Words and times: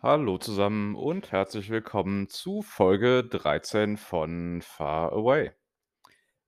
Hallo 0.00 0.38
zusammen 0.38 0.94
und 0.94 1.32
herzlich 1.32 1.70
willkommen 1.70 2.28
zu 2.28 2.62
Folge 2.62 3.24
13 3.24 3.96
von 3.96 4.62
Far 4.62 5.12
Away. 5.12 5.50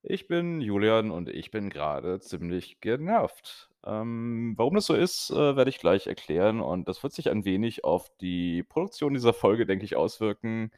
Ich 0.02 0.28
bin 0.28 0.60
Julian 0.60 1.10
und 1.10 1.28
ich 1.28 1.50
bin 1.50 1.68
gerade 1.68 2.20
ziemlich 2.20 2.80
genervt. 2.80 3.68
Ähm, 3.84 4.54
warum 4.56 4.76
das 4.76 4.86
so 4.86 4.94
ist, 4.94 5.30
äh, 5.30 5.56
werde 5.56 5.68
ich 5.68 5.80
gleich 5.80 6.06
erklären 6.06 6.60
und 6.60 6.86
das 6.86 7.02
wird 7.02 7.12
sich 7.12 7.28
ein 7.28 7.44
wenig 7.44 7.82
auf 7.82 8.08
die 8.20 8.62
Produktion 8.62 9.14
dieser 9.14 9.32
Folge, 9.32 9.66
denke 9.66 9.84
ich, 9.84 9.96
auswirken. 9.96 10.70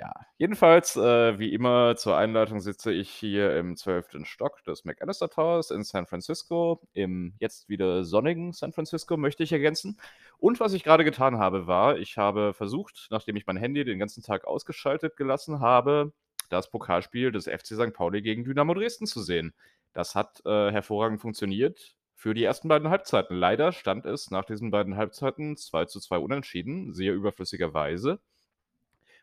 Ja, 0.00 0.12
jedenfalls, 0.36 0.96
äh, 0.96 1.38
wie 1.40 1.52
immer 1.52 1.96
zur 1.96 2.16
Einleitung 2.16 2.60
sitze 2.60 2.92
ich 2.92 3.10
hier 3.10 3.56
im 3.56 3.76
12. 3.76 4.24
Stock 4.24 4.62
des 4.62 4.84
McAllister 4.84 5.28
Towers 5.28 5.72
in 5.72 5.82
San 5.82 6.06
Francisco, 6.06 6.80
im 6.92 7.34
jetzt 7.40 7.68
wieder 7.68 8.04
sonnigen 8.04 8.52
San 8.52 8.72
Francisco, 8.72 9.16
möchte 9.16 9.42
ich 9.42 9.50
ergänzen. 9.50 9.98
Und 10.38 10.60
was 10.60 10.72
ich 10.72 10.84
gerade 10.84 11.02
getan 11.02 11.38
habe, 11.38 11.66
war, 11.66 11.98
ich 11.98 12.16
habe 12.16 12.54
versucht, 12.54 13.08
nachdem 13.10 13.34
ich 13.34 13.46
mein 13.46 13.56
Handy 13.56 13.84
den 13.84 13.98
ganzen 13.98 14.22
Tag 14.22 14.44
ausgeschaltet 14.46 15.16
gelassen 15.16 15.58
habe, 15.58 16.12
das 16.48 16.70
Pokalspiel 16.70 17.32
des 17.32 17.46
FC 17.46 17.74
St. 17.74 17.92
Pauli 17.92 18.22
gegen 18.22 18.44
Dynamo 18.44 18.74
Dresden 18.74 19.06
zu 19.06 19.20
sehen. 19.20 19.52
Das 19.94 20.14
hat 20.14 20.42
äh, 20.46 20.70
hervorragend 20.70 21.20
funktioniert 21.20 21.96
für 22.14 22.34
die 22.34 22.44
ersten 22.44 22.68
beiden 22.68 22.88
Halbzeiten. 22.88 23.36
Leider 23.36 23.72
stand 23.72 24.06
es 24.06 24.30
nach 24.30 24.44
diesen 24.44 24.70
beiden 24.70 24.96
Halbzeiten 24.96 25.56
2 25.56 25.86
zu 25.86 25.98
2 25.98 26.18
unentschieden, 26.18 26.94
sehr 26.94 27.14
überflüssigerweise. 27.14 28.20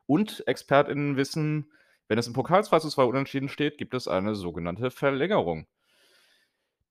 Und 0.08 0.48
ExpertInnen 0.48 1.18
wissen, 1.18 1.72
wenn 2.08 2.18
es 2.18 2.28
im 2.28 2.34
Pokal 2.34 2.64
2 2.64 2.80
zu 2.80 2.90
2 2.90 3.04
unentschieden 3.04 3.50
steht, 3.50 3.78
gibt 3.78 3.94
es 3.94 4.08
eine 4.08 4.36
sogenannte 4.36 4.92
Verlängerung. 4.92 5.68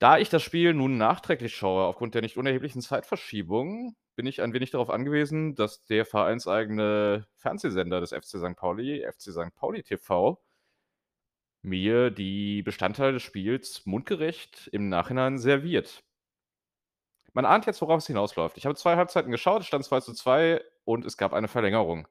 Da 0.01 0.19
ich 0.19 0.29
das 0.29 0.43
Spiel 0.43 0.75
nun 0.75 0.99
nachträglich 0.99 1.55
schaue, 1.55 1.85
aufgrund 1.85 2.15
der 2.15 2.23
nicht 2.23 2.37
unerheblichen 2.37 2.83
Zeitverschiebung, 2.83 3.97
bin 4.17 4.27
ich 4.27 4.43
ein 4.43 4.53
wenig 4.53 4.71
darauf 4.71 4.91
angewiesen, 4.91 5.55
dass 5.55 5.85
der 5.85 6.05
vereinseigene 6.05 7.27
Fernsehsender 7.37 8.01
des 8.01 8.11
FC 8.11 8.39
St. 8.39 8.57
Pauli, 8.57 9.05
FC 9.09 9.33
St. 9.33 9.55
Pauli 9.55 9.83
TV, 9.83 10.41
mir 11.63 12.11
die 12.11 12.63
Bestandteile 12.63 13.15
des 13.15 13.23
Spiels 13.23 13.87
mundgerecht 13.87 14.69
im 14.73 14.89
Nachhinein 14.89 15.39
serviert. 15.39 16.05
Man 17.33 17.47
ahnt 17.47 17.67
jetzt, 17.67 17.81
worauf 17.81 17.99
es 17.99 18.07
hinausläuft. 18.07 18.57
Ich 18.59 18.67
habe 18.67 18.77
zwei 18.77 18.97
Halbzeiten 18.97 19.31
geschaut, 19.33 19.63
es 19.63 19.67
stand 19.67 19.85
2 19.85 20.01
zu 20.01 20.13
2 20.15 20.63
und 20.85 21.05
es 21.05 21.17
gab 21.17 21.33
eine 21.33 21.49
Verlängerung. 21.49 22.07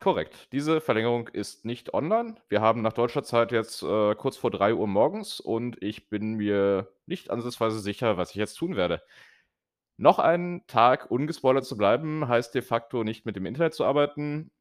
Korrekt. 0.00 0.52
Diese 0.52 0.80
Verlängerung 0.80 1.26
ist 1.26 1.64
nicht 1.64 1.92
online. 1.92 2.36
Wir 2.48 2.60
haben 2.60 2.82
nach 2.82 2.92
deutscher 2.92 3.24
Zeit 3.24 3.50
jetzt 3.50 3.82
äh, 3.82 4.14
kurz 4.14 4.36
vor 4.36 4.52
3 4.52 4.74
Uhr 4.74 4.86
morgens 4.86 5.40
und 5.40 5.82
ich 5.82 6.08
bin 6.08 6.34
mir 6.34 6.88
nicht 7.06 7.30
ansatzweise 7.30 7.80
sicher, 7.80 8.16
was 8.16 8.30
ich 8.30 8.36
jetzt 8.36 8.54
tun 8.54 8.76
werde. 8.76 9.02
Noch 9.96 10.20
einen 10.20 10.64
Tag 10.68 11.10
ungespoilert 11.10 11.64
zu 11.64 11.76
bleiben, 11.76 12.28
heißt 12.28 12.54
de 12.54 12.62
facto 12.62 13.02
nicht 13.02 13.26
mit 13.26 13.34
dem 13.34 13.44
Internet 13.44 13.74
zu 13.74 13.84
arbeiten, 13.84 14.52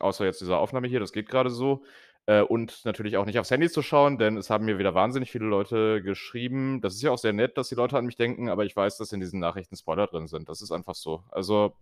außer 0.00 0.24
jetzt 0.24 0.40
dieser 0.40 0.58
Aufnahme 0.58 0.88
hier, 0.88 0.98
das 0.98 1.12
geht 1.12 1.28
gerade 1.28 1.50
so. 1.50 1.84
Äh, 2.26 2.42
und 2.42 2.84
natürlich 2.84 3.16
auch 3.16 3.26
nicht 3.26 3.38
aufs 3.38 3.52
Handy 3.52 3.70
zu 3.70 3.82
schauen, 3.82 4.18
denn 4.18 4.36
es 4.36 4.50
haben 4.50 4.64
mir 4.64 4.78
wieder 4.78 4.94
wahnsinnig 4.94 5.30
viele 5.30 5.46
Leute 5.46 6.02
geschrieben. 6.02 6.80
Das 6.80 6.94
ist 6.94 7.02
ja 7.02 7.12
auch 7.12 7.18
sehr 7.18 7.32
nett, 7.32 7.56
dass 7.56 7.68
die 7.68 7.76
Leute 7.76 7.96
an 7.96 8.06
mich 8.06 8.16
denken, 8.16 8.48
aber 8.48 8.64
ich 8.64 8.74
weiß, 8.74 8.98
dass 8.98 9.12
in 9.12 9.20
diesen 9.20 9.38
Nachrichten 9.38 9.76
Spoiler 9.76 10.08
drin 10.08 10.26
sind. 10.26 10.48
Das 10.48 10.62
ist 10.62 10.72
einfach 10.72 10.96
so. 10.96 11.22
Also 11.30 11.76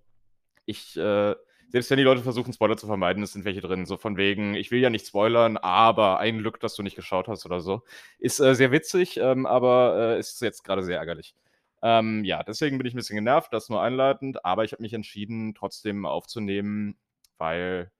ich 0.67 0.97
äh, 0.99 1.35
selbst 1.69 1.91
wenn 1.91 1.99
die 1.99 2.05
Leute 2.05 2.23
versuchen, 2.23 2.53
Spoiler 2.53 2.77
zu 2.77 2.87
vermeiden, 2.87 3.23
es 3.23 3.33
sind 3.33 3.45
welche 3.45 3.61
drin. 3.61 3.87
So 3.87 3.97
von 3.97 4.17
wegen, 4.17 4.55
ich 4.55 4.71
will 4.71 4.81
ja 4.81 4.91
nicht 4.91 5.07
spoilern, 5.07 5.57
aber 5.57 6.19
ein 6.19 6.39
Glück, 6.39 6.61
dass 6.61 6.75
du 6.75 6.83
nicht 6.83 6.97
geschaut 6.97 7.29
hast 7.29 7.45
oder 7.47 7.61
so. 7.61 7.83
Ist 8.19 8.41
äh, 8.41 8.55
sehr 8.55 8.73
witzig, 8.73 9.19
ähm, 9.19 9.47
aber 9.47 10.15
äh, 10.17 10.19
ist 10.19 10.41
jetzt 10.41 10.65
gerade 10.65 10.83
sehr 10.83 10.99
ärgerlich. 10.99 11.35
Ähm, 11.83 12.25
ja, 12.25 12.43
deswegen 12.43 12.79
bin 12.79 12.87
ich 12.87 12.95
ein 12.95 12.97
bisschen 12.97 13.17
genervt, 13.17 13.53
das 13.53 13.69
nur 13.69 13.83
einleitend, 13.83 14.45
aber 14.45 14.65
ich 14.65 14.73
habe 14.73 14.83
mich 14.83 14.95
entschieden, 14.95 15.55
trotzdem 15.55 16.07
aufzunehmen, 16.07 16.97
weil 17.39 17.93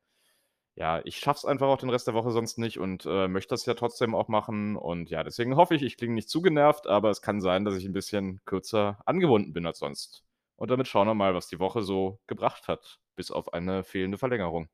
ja, 0.79 1.01
ich 1.05 1.17
schaff's 1.19 1.45
einfach 1.45 1.67
auch 1.67 1.79
den 1.79 1.91
Rest 1.91 2.07
der 2.07 2.15
Woche 2.15 2.31
sonst 2.31 2.57
nicht 2.59 2.79
und 2.79 3.05
äh, 3.05 3.27
möchte 3.29 3.51
das 3.51 3.67
ja 3.67 3.75
trotzdem 3.75 4.15
auch 4.15 4.29
machen. 4.29 4.77
Und 4.77 5.11
ja, 5.11 5.25
deswegen 5.25 5.57
hoffe 5.57 5.75
ich, 5.75 5.83
ich 5.83 5.97
klinge 5.97 6.15
nicht 6.15 6.31
zu 6.31 6.41
genervt, 6.41 6.87
aber 6.87 7.11
es 7.11 7.21
kann 7.21 7.41
sein, 7.41 7.65
dass 7.65 7.77
ich 7.77 7.85
ein 7.85 7.93
bisschen 7.93 8.41
kürzer 8.45 8.99
angebunden 9.05 9.53
bin 9.53 9.67
als 9.67 9.81
sonst. 9.81 10.25
Und 10.57 10.71
damit 10.71 10.87
schauen 10.87 11.09
wir 11.09 11.15
mal, 11.15 11.35
was 11.35 11.49
die 11.49 11.59
Woche 11.59 11.83
so 11.83 12.21
gebracht 12.29 12.69
hat, 12.69 13.01
bis 13.19 13.31
auf 13.31 13.53
eine 13.53 13.85
fehlende 13.85 14.17
Verlängerung. 14.17 14.69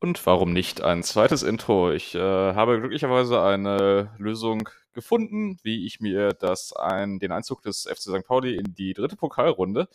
Und 0.00 0.24
warum 0.26 0.52
nicht 0.52 0.80
ein 0.80 1.02
zweites 1.02 1.42
Intro? 1.42 1.90
Ich 1.90 2.14
äh, 2.14 2.20
habe 2.20 2.78
glücklicherweise 2.78 3.42
eine 3.42 4.12
Lösung 4.16 4.68
gefunden, 4.92 5.58
wie 5.64 5.86
ich 5.86 6.00
mir 6.00 6.30
das 6.30 6.72
ein, 6.72 7.18
den 7.18 7.32
Einzug 7.32 7.62
des 7.62 7.82
FC 7.82 8.02
St. 8.02 8.24
Pauli 8.24 8.54
in 8.54 8.74
die 8.74 8.94
dritte 8.94 9.16
Pokalrunde 9.16 9.88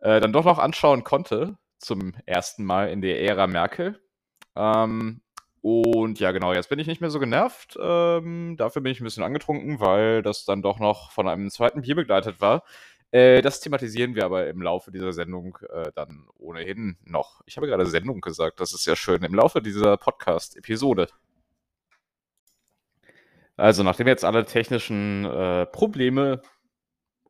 äh, 0.00 0.20
dann 0.20 0.32
doch 0.32 0.44
noch 0.44 0.58
anschauen 0.58 1.04
konnte. 1.04 1.56
Zum 1.78 2.12
ersten 2.26 2.64
Mal 2.64 2.90
in 2.90 3.02
der 3.02 3.22
Ära 3.22 3.46
Merkel. 3.46 4.00
Ähm, 4.56 5.22
und 5.62 6.18
ja, 6.18 6.32
genau, 6.32 6.52
jetzt 6.52 6.68
bin 6.68 6.78
ich 6.78 6.86
nicht 6.86 7.00
mehr 7.00 7.10
so 7.10 7.20
genervt. 7.20 7.78
Ähm, 7.80 8.56
dafür 8.56 8.82
bin 8.82 8.92
ich 8.92 9.00
ein 9.00 9.04
bisschen 9.04 9.22
angetrunken, 9.22 9.78
weil 9.78 10.22
das 10.22 10.44
dann 10.44 10.62
doch 10.62 10.78
noch 10.80 11.12
von 11.12 11.28
einem 11.28 11.50
zweiten 11.50 11.82
Bier 11.82 11.94
begleitet 11.94 12.40
war. 12.40 12.64
Äh, 13.12 13.42
das 13.42 13.60
thematisieren 13.60 14.14
wir 14.14 14.24
aber 14.24 14.48
im 14.48 14.62
Laufe 14.62 14.92
dieser 14.92 15.12
Sendung 15.12 15.58
äh, 15.68 15.90
dann 15.94 16.28
ohnehin 16.38 16.96
noch. 17.04 17.42
Ich 17.46 17.56
habe 17.56 17.66
gerade 17.66 17.86
Sendung 17.86 18.20
gesagt, 18.20 18.60
das 18.60 18.72
ist 18.72 18.86
ja 18.86 18.94
schön. 18.94 19.24
Im 19.24 19.34
Laufe 19.34 19.60
dieser 19.60 19.96
Podcast-Episode. 19.96 21.08
Also, 23.56 23.82
nachdem 23.82 24.06
jetzt 24.06 24.24
alle 24.24 24.46
technischen 24.46 25.24
äh, 25.24 25.66
Probleme 25.66 26.40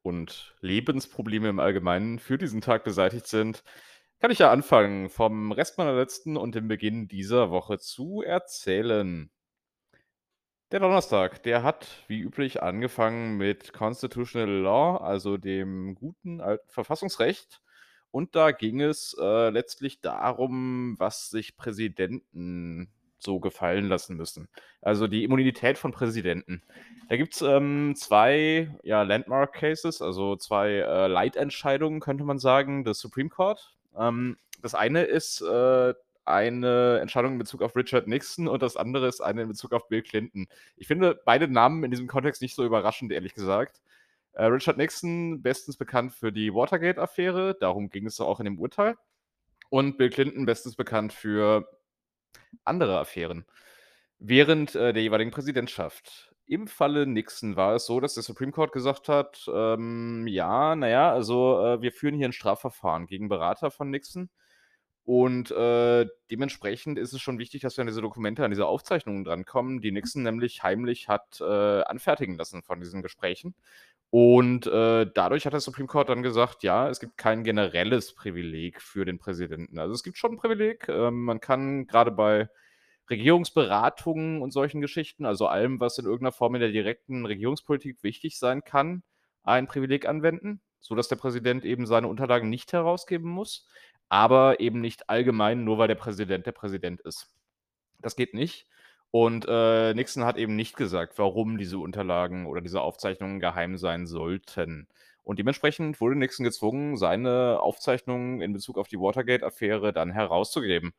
und 0.03 0.55
Lebensprobleme 0.61 1.49
im 1.49 1.59
Allgemeinen 1.61 2.19
für 2.19 2.39
diesen 2.39 2.61
Tag 2.61 2.85
beseitigt 2.85 3.27
sind, 3.27 3.65
kann 4.21 4.31
ich 4.31 4.39
ja 4.39 4.51
anfangen, 4.51 5.09
vom 5.09 5.51
Rest 5.51 5.79
meiner 5.79 5.95
letzten 5.95 6.37
und 6.37 6.55
dem 6.55 6.69
Beginn 6.69 7.09
dieser 7.09 7.51
Woche 7.51 7.79
zu 7.79 8.23
erzählen. 8.23 9.31
Der 10.73 10.79
Donnerstag, 10.79 11.43
der 11.43 11.65
hat 11.65 11.89
wie 12.07 12.21
üblich 12.21 12.63
angefangen 12.63 13.37
mit 13.37 13.73
Constitutional 13.73 14.49
Law, 14.49 14.99
also 14.99 15.37
dem 15.37 15.97
guten 15.97 16.41
alten 16.41 16.71
Verfassungsrecht. 16.71 17.61
Und 18.13 18.37
da 18.37 18.53
ging 18.53 18.81
es 18.81 19.17
äh, 19.21 19.51
letztlich 19.51 20.01
darum, 20.01 20.95
was 20.99 21.29
sich 21.29 21.57
Präsidenten 21.57 22.89
so 23.19 23.41
gefallen 23.41 23.89
lassen 23.89 24.17
müssen. 24.17 24.49
Also 24.81 25.09
die 25.09 25.25
Immunität 25.25 25.77
von 25.77 25.91
Präsidenten. 25.91 26.63
Da 27.09 27.17
gibt 27.17 27.35
es 27.35 27.43
ähm, 27.43 27.95
zwei 27.97 28.73
ja, 28.85 29.03
Landmark 29.03 29.55
Cases, 29.55 30.01
also 30.01 30.37
zwei 30.37 30.71
äh, 30.71 31.09
Leitentscheidungen, 31.09 31.99
könnte 31.99 32.23
man 32.23 32.39
sagen, 32.39 32.85
des 32.85 33.01
Supreme 33.01 33.29
Court. 33.29 33.77
Ähm, 33.99 34.37
das 34.63 34.77
eine 34.77 35.03
ist 35.03 35.41
äh, 35.41 35.95
eine 36.25 36.99
Entscheidung 37.01 37.33
in 37.33 37.39
Bezug 37.39 37.63
auf 37.63 37.77
Richard 37.77 38.07
Nixon 38.07 38.49
und 38.49 38.63
das 38.63 38.77
andere 38.77 39.09
ist 39.09 39.21
eine 39.21 39.43
in 39.43 39.49
Bezug 39.49 39.73
auf 39.73 39.89
Bill 39.89 40.03
Clinton. 40.03 40.47
Ich 40.77 40.87
finde 40.87 41.21
beide 41.25 41.49
Namen 41.49 41.85
in 41.85 41.91
diesem 41.91 42.07
Kontext 42.07 42.43
nicht 42.43 42.55
so 42.55 42.65
überraschend, 42.65 43.13
ehrlich 43.13 43.35
gesagt. 43.35 43.81
Äh, 44.33 44.45
Richard 44.45 44.77
Nixon, 44.77 45.43
bestens 45.43 45.77
bekannt 45.77 46.13
für 46.13 46.33
die 46.33 46.55
Watergate-Affäre, 46.55 47.57
darum 47.59 47.91
ging 47.91 48.07
es 48.07 48.21
auch 48.21 48.41
in 48.41 48.45
dem 48.45 48.59
Urteil. 48.59 48.97
Und 49.71 49.99
Bill 49.99 50.11
Clinton, 50.11 50.47
bestens 50.47 50.77
bekannt 50.77 51.13
für 51.13 51.69
andere 52.65 52.99
Affären 52.99 53.45
während 54.21 54.75
äh, 54.75 54.93
der 54.93 55.03
jeweiligen 55.03 55.31
Präsidentschaft. 55.33 56.33
Im 56.47 56.67
Falle 56.67 57.07
Nixon 57.07 57.57
war 57.57 57.75
es 57.77 57.87
so, 57.87 58.01
dass 58.01 58.15
der 58.15 58.23
Supreme 58.23 58.53
Court 58.53 58.73
gesagt 58.73 59.09
hat, 59.09 59.49
ähm, 59.53 60.27
ja, 60.27 60.77
naja, 60.77 61.13
also 61.13 61.65
äh, 61.65 61.83
wir 61.83 61.93
führen 61.93 62.15
hier 62.15 62.29
ein 62.29 62.33
Strafverfahren 62.33 63.07
gegen 63.07 63.29
Berater 63.29 63.71
von 63.71 63.91
Nixon 63.91 64.29
und 65.05 65.51
äh, 65.51 66.07
dementsprechend 66.31 66.99
ist 66.99 67.13
es 67.13 67.21
schon 67.21 67.39
wichtig, 67.39 67.63
dass 67.63 67.77
wir 67.77 67.83
an 67.83 67.89
diese 67.89 68.03
Dokumente, 68.03 68.45
an 68.45 68.51
diese 68.51 68.67
Aufzeichnungen 68.67 69.25
drankommen, 69.25 69.81
die 69.81 69.93
Nixon 69.93 70.23
nämlich 70.23 70.63
heimlich 70.63 71.09
hat 71.09 71.41
äh, 71.41 71.83
anfertigen 71.83 72.37
lassen 72.37 72.63
von 72.63 72.81
diesen 72.81 73.03
Gesprächen. 73.03 73.55
Und 74.11 74.67
äh, 74.67 75.07
dadurch 75.15 75.47
hat 75.47 75.53
der 75.53 75.61
Supreme 75.61 75.87
Court 75.87 76.09
dann 76.09 76.23
gesagt, 76.23 76.63
ja, 76.65 76.89
es 76.89 77.01
gibt 77.01 77.17
kein 77.17 77.45
generelles 77.45 78.15
Privileg 78.15 78.83
für 78.83 79.05
den 79.05 79.19
Präsidenten. 79.19 79.79
Also 79.79 79.95
es 79.95 80.03
gibt 80.03 80.19
schon 80.19 80.33
ein 80.33 80.37
Privileg. 80.37 80.89
Ähm, 80.89 81.25
man 81.25 81.41
kann 81.41 81.87
gerade 81.87 82.11
bei 82.11 82.49
Regierungsberatungen 83.09 84.43
und 84.43 84.53
solchen 84.53 84.81
Geschichten, 84.81 85.27
also 85.27 85.47
allem, 85.47 85.81
was 85.81 85.99
in 85.99 86.05
irgendeiner 86.05 86.33
Form 86.33 86.55
in 86.57 86.61
der 86.61 86.73
direkten 86.73 87.25
Regierungspolitik 87.25 88.03
wichtig 88.03 88.39
sein 88.39 88.63
kann, 88.65 89.03
ein 89.43 89.67
Privileg 89.67 90.07
anwenden, 90.07 90.61
sodass 90.81 91.09
der 91.09 91.17
Präsident 91.17 91.65
eben 91.65 91.87
seine 91.87 92.09
Unterlagen 92.09 92.51
nicht 92.51 92.73
herausgeben 92.73 93.29
muss 93.29 93.67
aber 94.11 94.61
eben 94.61 94.81
nicht 94.83 95.09
allgemein, 95.09 95.65
nur 95.65 95.79
weil 95.79 95.89
der 95.89 95.95
Präsident 95.95 96.47
der 96.47 96.53
Präsident 96.53 97.01
ist. 97.03 97.31
Das 98.01 98.17
geht 98.17 98.35
nicht. 98.35 98.67
Und 99.13 99.47
äh, 99.49 99.95
Nixon 99.95 100.25
hat 100.25 100.37
eben 100.37 100.57
nicht 100.57 100.77
gesagt, 100.77 101.19
warum 101.19 101.59
diese 101.59 101.79
Unterlagen 101.79 102.47
oder 102.47 102.61
diese 102.61 102.81
Aufzeichnungen 102.83 103.41
geheim 103.41 103.79
sein 103.79 104.07
sollten. 104.07 104.89
Und 105.25 105.39
dementsprechend 105.39 106.01
wurde 106.01 106.17
Nixon 106.17 106.45
gezwungen, 106.45 106.97
seine 106.97 107.61
Aufzeichnungen 107.61 108.41
in 108.41 108.53
Bezug 108.53 108.79
auf 108.79 108.89
die 108.89 108.99
Watergate-Affäre 108.99 109.93
dann 109.93 110.13
herauszugeben. 110.13 110.93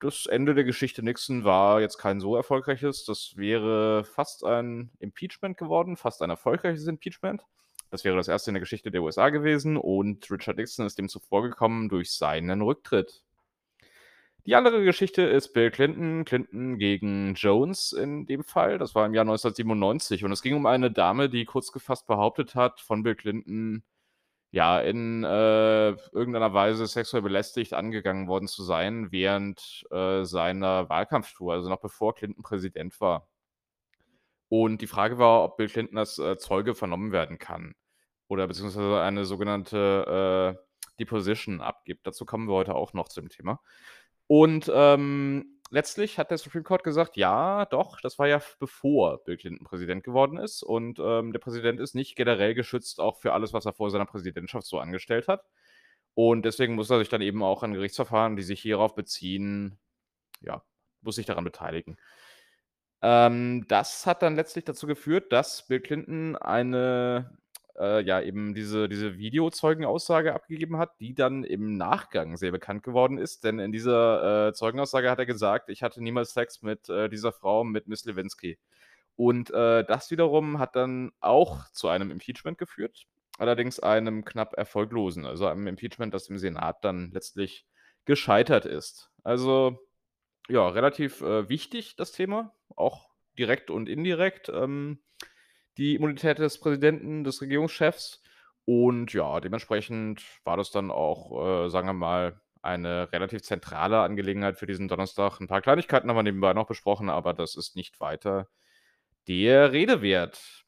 Das 0.00 0.26
Ende 0.26 0.54
der 0.54 0.64
Geschichte 0.64 1.02
Nixon 1.02 1.44
war 1.44 1.80
jetzt 1.80 1.98
kein 1.98 2.20
so 2.20 2.34
erfolgreiches. 2.36 3.04
Das 3.04 3.36
wäre 3.36 4.04
fast 4.04 4.44
ein 4.44 4.90
Impeachment 4.98 5.58
geworden, 5.58 5.96
fast 5.96 6.22
ein 6.22 6.30
erfolgreiches 6.30 6.86
Impeachment. 6.86 7.42
Das 7.90 8.04
wäre 8.04 8.16
das 8.16 8.28
erste 8.28 8.50
in 8.50 8.54
der 8.54 8.60
Geschichte 8.60 8.90
der 8.90 9.02
USA 9.02 9.30
gewesen 9.30 9.76
und 9.76 10.30
Richard 10.30 10.56
Nixon 10.58 10.86
ist 10.86 10.98
dem 10.98 11.08
zuvorgekommen 11.08 11.88
durch 11.88 12.12
seinen 12.12 12.62
Rücktritt. 12.62 13.24
Die 14.46 14.54
andere 14.54 14.84
Geschichte 14.84 15.22
ist 15.22 15.52
Bill 15.52 15.70
Clinton, 15.70 16.24
Clinton 16.24 16.78
gegen 16.78 17.34
Jones 17.34 17.92
in 17.92 18.26
dem 18.26 18.42
Fall. 18.42 18.78
Das 18.78 18.94
war 18.94 19.04
im 19.06 19.12
Jahr 19.12 19.22
1997 19.24 20.24
und 20.24 20.32
es 20.32 20.40
ging 20.40 20.54
um 20.54 20.66
eine 20.66 20.90
Dame, 20.90 21.28
die 21.28 21.44
kurz 21.44 21.72
gefasst 21.72 22.06
behauptet 22.06 22.54
hat, 22.54 22.80
von 22.80 23.02
Bill 23.02 23.16
Clinton 23.16 23.82
ja, 24.52 24.80
in 24.80 25.24
äh, 25.24 25.90
irgendeiner 26.12 26.52
Weise 26.54 26.86
sexuell 26.86 27.22
belästigt 27.22 27.74
angegangen 27.74 28.28
worden 28.28 28.48
zu 28.48 28.62
sein 28.64 29.12
während 29.12 29.86
äh, 29.90 30.24
seiner 30.24 30.88
Wahlkampftour, 30.88 31.54
also 31.54 31.68
noch 31.68 31.80
bevor 31.80 32.14
Clinton 32.14 32.42
Präsident 32.42 33.00
war. 33.00 33.28
Und 34.48 34.82
die 34.82 34.86
Frage 34.88 35.18
war, 35.18 35.44
ob 35.44 35.56
Bill 35.56 35.68
Clinton 35.68 35.98
als 35.98 36.18
äh, 36.18 36.36
Zeuge 36.38 36.74
vernommen 36.74 37.12
werden 37.12 37.38
kann 37.38 37.74
oder 38.30 38.46
beziehungsweise 38.46 39.00
eine 39.00 39.24
sogenannte 39.24 40.56
äh, 40.56 41.00
Deposition 41.00 41.60
abgibt. 41.60 42.06
Dazu 42.06 42.24
kommen 42.24 42.48
wir 42.48 42.54
heute 42.54 42.76
auch 42.76 42.92
noch 42.92 43.08
zum 43.08 43.28
Thema. 43.28 43.60
Und 44.28 44.70
ähm, 44.72 45.58
letztlich 45.70 46.16
hat 46.16 46.30
der 46.30 46.38
Supreme 46.38 46.62
Court 46.62 46.84
gesagt, 46.84 47.16
ja, 47.16 47.66
doch, 47.66 48.00
das 48.00 48.20
war 48.20 48.28
ja 48.28 48.40
bevor 48.60 49.24
Bill 49.24 49.36
Clinton 49.36 49.66
Präsident 49.66 50.04
geworden 50.04 50.38
ist. 50.38 50.62
Und 50.62 51.00
ähm, 51.00 51.32
der 51.32 51.40
Präsident 51.40 51.80
ist 51.80 51.96
nicht 51.96 52.14
generell 52.14 52.54
geschützt, 52.54 53.00
auch 53.00 53.16
für 53.16 53.32
alles, 53.32 53.52
was 53.52 53.66
er 53.66 53.72
vor 53.72 53.90
seiner 53.90 54.06
Präsidentschaft 54.06 54.66
so 54.66 54.78
angestellt 54.78 55.26
hat. 55.26 55.44
Und 56.14 56.44
deswegen 56.44 56.76
muss 56.76 56.88
er 56.88 57.00
sich 57.00 57.08
dann 57.08 57.22
eben 57.22 57.42
auch 57.42 57.64
an 57.64 57.74
Gerichtsverfahren, 57.74 58.36
die 58.36 58.44
sich 58.44 58.62
hierauf 58.62 58.94
beziehen, 58.94 59.80
ja, 60.40 60.62
muss 61.00 61.16
sich 61.16 61.26
daran 61.26 61.44
beteiligen. 61.44 61.96
Ähm, 63.02 63.64
das 63.66 64.06
hat 64.06 64.22
dann 64.22 64.36
letztlich 64.36 64.66
dazu 64.66 64.86
geführt, 64.86 65.32
dass 65.32 65.66
Bill 65.66 65.80
Clinton 65.80 66.36
eine 66.36 67.36
äh, 67.80 68.02
ja, 68.02 68.20
eben 68.22 68.54
diese 68.54 68.88
diese 68.88 69.18
Videozeugenaussage 69.18 70.34
abgegeben 70.34 70.78
hat, 70.78 71.00
die 71.00 71.14
dann 71.14 71.44
im 71.44 71.76
Nachgang 71.78 72.36
sehr 72.36 72.52
bekannt 72.52 72.82
geworden 72.84 73.18
ist. 73.18 73.44
Denn 73.44 73.58
in 73.60 73.72
dieser, 73.72 74.48
äh, 74.50 74.52
Zeugenaussage 74.54 75.10
hat 75.10 75.18
er 75.20 75.26
gesagt: 75.26 75.70
„Ich 75.70 75.82
hatte 75.82 76.02
niemals 76.02 76.34
Sex 76.34 76.62
mit, 76.62 76.88
äh, 76.90 77.08
dieser 77.10 77.32
Frau, 77.32 77.64
mit 77.64 77.88
Miss 77.88 78.04
Lewinsky.“ 78.04 78.58
Und, 79.16 79.50
äh, 79.50 79.84
das 79.84 80.10
wiederum 80.10 80.58
hat 80.58 80.76
dann 80.76 81.12
auch 81.20 81.68
zu 81.72 81.88
einem 81.88 82.10
Impeachment 82.10 82.58
geführt, 82.58 83.06
allerdings 83.38 83.80
einem 83.80 84.24
knapp 84.24 84.54
erfolglosen, 84.56 85.26
also 85.26 85.46
einem 85.46 85.66
Impeachment, 85.66 86.14
das 86.14 86.28
im 86.28 86.38
Senat 86.38 86.84
dann 86.84 87.10
letztlich 87.12 87.66
gescheitert 88.06 88.64
ist. 88.66 89.10
Also, 89.24 89.78
ja, 90.48 90.68
relativ, 90.68 91.20
äh, 91.22 91.48
wichtig 91.48 91.96
das 91.96 92.12
Thema, 92.12 92.54
auch 92.76 93.10
direkt 93.38 93.70
und 93.70 93.88
indirekt. 93.88 94.48
Ähm 94.50 95.00
die 95.80 95.94
Immunität 95.94 96.38
des 96.38 96.60
Präsidenten, 96.60 97.24
des 97.24 97.40
Regierungschefs. 97.40 98.22
Und 98.66 99.14
ja, 99.14 99.40
dementsprechend 99.40 100.22
war 100.44 100.58
das 100.58 100.70
dann 100.70 100.90
auch, 100.90 101.64
äh, 101.66 101.70
sagen 101.70 101.88
wir 101.88 101.94
mal, 101.94 102.40
eine 102.62 103.10
relativ 103.12 103.42
zentrale 103.42 104.00
Angelegenheit 104.00 104.58
für 104.58 104.66
diesen 104.66 104.88
Donnerstag. 104.88 105.40
Ein 105.40 105.48
paar 105.48 105.62
Kleinigkeiten 105.62 106.10
haben 106.10 106.16
wir 106.16 106.22
nebenbei 106.22 106.52
noch 106.52 106.66
besprochen, 106.66 107.08
aber 107.08 107.32
das 107.32 107.56
ist 107.56 107.76
nicht 107.76 107.98
weiter 108.00 108.48
der 109.26 109.72
Rede 109.72 110.02
wert. 110.02 110.66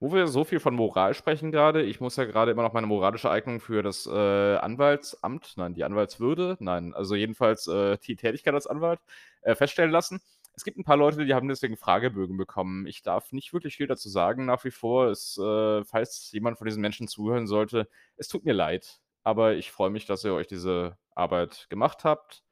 Wo 0.00 0.12
wir 0.12 0.28
so 0.28 0.44
viel 0.44 0.60
von 0.60 0.74
Moral 0.74 1.14
sprechen 1.14 1.50
gerade, 1.50 1.82
ich 1.82 2.00
muss 2.00 2.16
ja 2.16 2.24
gerade 2.24 2.52
immer 2.52 2.62
noch 2.62 2.72
meine 2.74 2.86
moralische 2.86 3.30
Eignung 3.30 3.60
für 3.60 3.82
das, 3.82 4.06
äh, 4.06 4.56
Anwaltsamt 4.56 5.54
nein, 5.56 5.74
die 5.74 5.84
Anwaltswürde 5.84 6.56
nein, 6.60 6.94
also 6.94 7.14
jedenfalls, 7.16 7.66
äh, 7.66 7.96
die 8.06 8.14
Tätigkeit 8.14 8.54
als 8.54 8.68
Anwalt, 8.68 9.00
äh, 9.42 9.54
feststellen 9.56 9.90
lassen. 9.90 10.20
Es 10.58 10.64
gibt 10.64 10.76
ein 10.76 10.82
paar 10.82 10.96
Leute, 10.96 11.24
die 11.24 11.34
haben 11.34 11.46
deswegen 11.46 11.76
Fragebögen 11.76 12.36
bekommen. 12.36 12.84
Ich 12.88 13.04
darf 13.04 13.30
nicht 13.30 13.52
wirklich 13.52 13.76
viel 13.76 13.86
dazu 13.86 14.08
sagen 14.08 14.44
nach 14.44 14.64
wie 14.64 14.72
vor. 14.72 15.06
Es, 15.06 15.38
äh, 15.38 15.84
falls 15.84 16.32
jemand 16.32 16.58
von 16.58 16.64
diesen 16.64 16.80
Menschen 16.80 17.06
zuhören 17.06 17.46
sollte, 17.46 17.88
es 18.16 18.26
tut 18.26 18.44
mir 18.44 18.54
leid, 18.54 19.00
aber 19.22 19.54
ich 19.54 19.70
freue 19.70 19.90
mich, 19.90 20.04
dass 20.04 20.24
ihr 20.24 20.34
euch 20.34 20.48
diese 20.48 20.98
Arbeit 21.14 21.68
gemacht 21.70 22.02
habt 22.02 22.42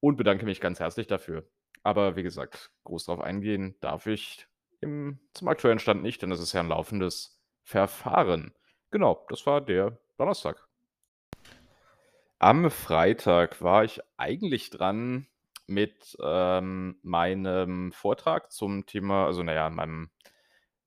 und 0.00 0.16
bedanke 0.16 0.44
mich 0.44 0.60
ganz 0.60 0.78
herzlich 0.78 1.06
dafür. 1.06 1.48
Aber 1.82 2.16
wie 2.16 2.22
gesagt, 2.22 2.70
groß 2.84 3.06
drauf 3.06 3.22
eingehen 3.22 3.76
darf 3.80 4.06
ich 4.06 4.46
im 4.82 5.18
zum 5.32 5.48
aktuellen 5.48 5.78
Stand 5.78 6.02
nicht, 6.02 6.20
denn 6.20 6.28
das 6.28 6.40
ist 6.40 6.52
ja 6.52 6.60
ein 6.60 6.68
laufendes 6.68 7.40
Verfahren. 7.62 8.52
Genau, 8.90 9.24
das 9.30 9.46
war 9.46 9.62
der 9.62 9.98
Donnerstag. 10.18 10.68
Am 12.38 12.70
Freitag 12.70 13.62
war 13.62 13.84
ich 13.84 14.02
eigentlich 14.18 14.68
dran 14.68 15.28
mit, 15.66 16.16
ähm, 16.22 16.98
meinem 17.02 17.92
Vortrag 17.92 18.52
zum 18.52 18.86
Thema 18.86 19.26
also, 19.26 19.42
naja, 19.42 19.70
meinem 19.70 20.10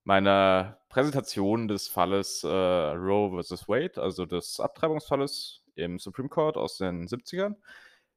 meiner 0.03 0.79
Präsentation 0.87 1.67
des 1.67 1.89
Falles, 1.89 2.41
äh, 2.43 2.47
Roe 2.47 3.43
vs. 3.43 3.67
Wade, 3.67 4.01
also 4.01 4.25
des 4.25 4.59
Abtreibungsfalles 4.61 5.63
im 5.75 5.99
Supreme 5.99 6.29
Court 6.29 6.55
aus 6.55 6.77
den 6.77 7.07
70ern. 7.07 7.57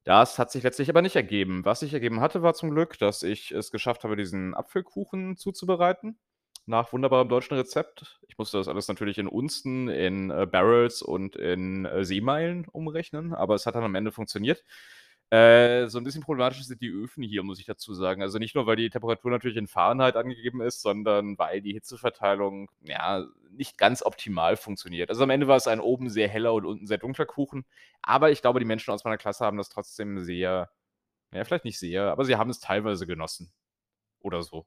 Das 0.05 0.39
hat 0.39 0.53
sich 0.53 0.63
letztlich 0.63 0.89
aber 0.89 1.03
nicht 1.03 1.17
ergeben. 1.17 1.65
Was 1.65 1.81
sich 1.81 1.93
ergeben 1.93 2.21
hatte, 2.21 2.43
war 2.43 2.55
zum 2.55 2.71
Glück, 2.71 2.99
dass 2.99 3.23
ich 3.25 3.51
es 3.51 3.73
geschafft 3.73 4.05
habe, 4.05 4.17
diesen 4.17 4.55
Apfelkuchen 4.55 5.37
zuzubereiten 5.37 6.19
nach 6.67 6.93
wunderbarem 6.93 7.29
deutschen 7.29 7.57
Rezept. 7.57 8.21
Ich 8.29 8.39
musste 8.39 8.59
das 8.59 8.69
alles 8.69 8.87
natürlich 8.89 9.19
in 9.19 9.27
Unsten, 9.27 9.89
in, 9.89 10.31
äh, 10.31 10.47
Barrels 10.47 11.03
und 11.03 11.37
in, 11.37 11.85
äh, 11.87 12.05
Seemeilen 12.05 12.67
umrechnen, 12.71 13.35
aber 13.35 13.57
es 13.57 13.67
hat 13.67 13.75
dann 13.75 13.85
am 13.85 13.97
Ende 13.97 14.13
funktioniert. 14.13 14.65
Äh, 15.31 15.87
so 15.89 15.99
ein 15.99 16.05
bisschen 16.05 16.23
problematisch 16.23 16.63
sind 16.65 16.81
die 16.83 16.89
Öfen 16.89 17.23
hier, 17.23 17.45
muss 17.45 17.61
ich 17.61 17.67
dazu 17.67 17.95
sagen. 17.95 18.21
Also, 18.23 18.39
nicht 18.39 18.55
nur, 18.57 18.67
weil 18.67 18.75
die 18.77 18.91
Temperatur 18.91 19.31
natürlich 19.31 19.57
in 19.57 19.69
Fahrenheit 19.69 20.17
angegeben 20.17 20.61
ist, 20.61 20.83
sondern 20.83 21.39
weil 21.39 21.61
die 21.63 21.73
Hitzeverteilung, 21.73 22.69
ja, 22.83 23.25
nicht 23.51 23.79
ganz 23.79 24.03
optimal 24.03 24.57
funktioniert. 24.57 25.09
Also, 25.09 25.23
am 25.23 25.31
Ende 25.31 25.47
war 25.47 25.57
es 25.57 25.69
ein 25.69 25.79
oben 25.81 26.11
sehr 26.11 26.29
heller 26.29 26.53
und 26.55 26.65
unten 26.67 26.87
sehr 26.87 26.99
dunkler 26.99 27.27
Kuchen, 27.27 27.65
aber 28.03 28.31
ich 28.33 28.43
glaube, 28.43 28.59
die 28.59 28.67
Menschen 28.67 28.93
aus 28.93 29.05
meiner 29.05 29.19
Klasse 29.19 29.45
haben 29.45 29.57
das 29.59 29.69
trotzdem 29.69 30.19
sehr 30.21 30.71
ja, 31.33 31.45
vielleicht 31.45 31.65
nicht 31.65 31.79
sehr, 31.79 32.05
aber 32.05 32.25
sie 32.25 32.37
haben 32.37 32.51
es 32.51 32.61
teilweise 32.61 33.07
genossen 33.07 33.53
oder 34.21 34.43
so. 34.43 34.67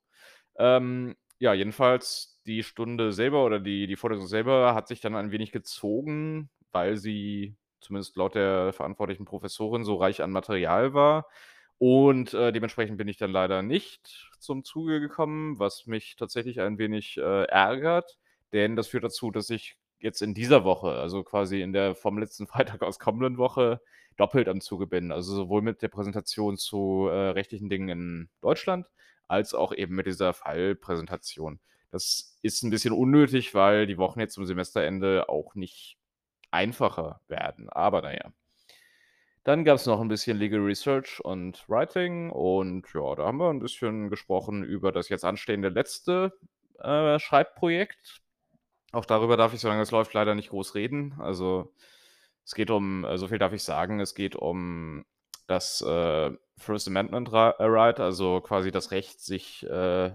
Ähm, 0.58 1.16
ja, 1.40 1.54
jedenfalls 1.54 2.42
die 2.48 2.64
Stunde 2.64 3.14
selber 3.14 3.46
oder 3.46 3.60
die 3.60 3.88
die 3.88 3.96
Vorlesung 3.98 4.28
selber 4.28 4.76
hat 4.76 4.88
sich 4.88 5.02
dann 5.02 5.16
ein 5.16 5.32
wenig 5.32 5.52
gezogen, 5.52 6.50
weil 6.72 6.98
sie 6.98 7.56
zumindest 7.84 8.16
laut 8.16 8.36
der 8.36 8.74
verantwortlichen 8.74 9.26
Professorin, 9.26 9.84
so 9.84 9.96
reich 9.96 10.22
an 10.24 10.32
Material 10.32 10.94
war. 10.94 11.28
Und, 11.78 12.34
äh, 12.34 12.52
dementsprechend 12.52 12.98
bin 12.98 13.08
ich 13.08 13.18
dann 13.18 13.32
leider 13.32 13.62
nicht 13.62 14.30
zum 14.40 14.64
Zuge 14.64 15.00
gekommen, 15.00 15.60
was 15.60 15.86
mich 15.88 16.16
tatsächlich 16.16 16.62
ein 16.62 16.78
wenig, 16.78 17.18
äh, 17.18 17.44
ärgert, 17.46 18.18
denn 18.54 18.76
das 18.76 18.88
führt 18.88 19.04
dazu, 19.04 19.32
dass 19.32 19.50
ich 19.50 19.78
jetzt 20.00 20.22
in 20.22 20.34
dieser 20.34 20.64
Woche, 20.64 20.92
also 20.92 21.24
quasi 21.24 21.62
in 21.62 21.74
der 21.74 21.96
vom 21.96 22.18
letzten 22.18 22.48
Freitag 22.48 22.84
aus 22.84 23.00
kommenden 23.00 23.38
Woche, 23.38 23.82
doppelt 24.18 24.48
am 24.48 24.62
Zuge 24.62 24.88
bin. 24.88 25.12
Also 25.12 25.36
sowohl 25.36 25.62
mit 25.62 25.82
der 25.82 25.88
Präsentation 25.88 26.58
zu, 26.58 27.08
äh, 27.10 27.30
rechtlichen 27.30 27.70
Dingen 27.70 27.90
in 27.90 28.30
Deutschland, 28.42 28.88
als 29.28 29.54
auch 29.54 29.74
eben 29.74 29.96
mit 29.96 30.06
dieser 30.06 30.34
Fallpräsentation. 30.34 31.60
Das 31.92 32.38
ist 32.42 32.64
ein 32.64 32.70
bisschen 32.70 32.94
unnötig, 32.94 33.54
weil 33.54 33.88
die 33.88 33.98
Wochen 33.98 34.20
jetzt 34.20 34.34
zum 34.34 34.46
Semesterende 34.46 35.30
auch 35.30 35.56
nicht 35.56 35.98
einfacher 36.54 37.22
werden. 37.28 37.70
Aber 37.70 38.02
naja. 38.02 38.32
Dann 39.44 39.66
gab 39.66 39.76
es 39.76 39.86
noch 39.86 40.00
ein 40.00 40.08
bisschen 40.08 40.38
Legal 40.38 40.62
Research 40.62 41.20
und 41.20 41.68
Writing 41.68 42.30
und 42.30 42.88
ja, 42.94 43.16
da 43.16 43.26
haben 43.26 43.40
wir 43.40 43.50
ein 43.50 43.60
bisschen 43.60 44.10
gesprochen 44.10 44.64
über 44.64 44.94
das 44.94 45.10
jetzt 45.10 45.26
anstehende 45.26 45.68
letzte, 45.68 46.32
äh, 46.80 47.20
Schreibprojekt. 47.20 48.22
Auch 48.94 49.06
darüber 49.06 49.36
darf 49.36 49.54
ich, 49.54 49.60
solange 49.60 49.82
es 49.82 49.92
läuft, 49.92 50.14
leider 50.14 50.34
nicht 50.34 50.52
groß 50.52 50.76
reden. 50.76 51.16
Also, 51.20 51.74
es 52.46 52.56
geht 52.56 52.72
um 52.72 53.04
äh, 53.04 53.18
so 53.18 53.28
viel 53.28 53.38
darf 53.38 53.52
ich 53.52 53.64
sagen, 53.64 54.00
es 54.00 54.16
geht 54.16 54.36
um 54.38 55.04
das, 55.48 55.82
äh, 55.82 56.32
First 56.58 56.88
Amendment 56.88 57.30
äh, 57.30 57.54
Right, 57.60 58.00
also 58.00 58.42
quasi 58.42 58.72
das 58.72 58.92
Recht, 58.92 59.20
sich, 59.20 59.64
äh 59.68 60.12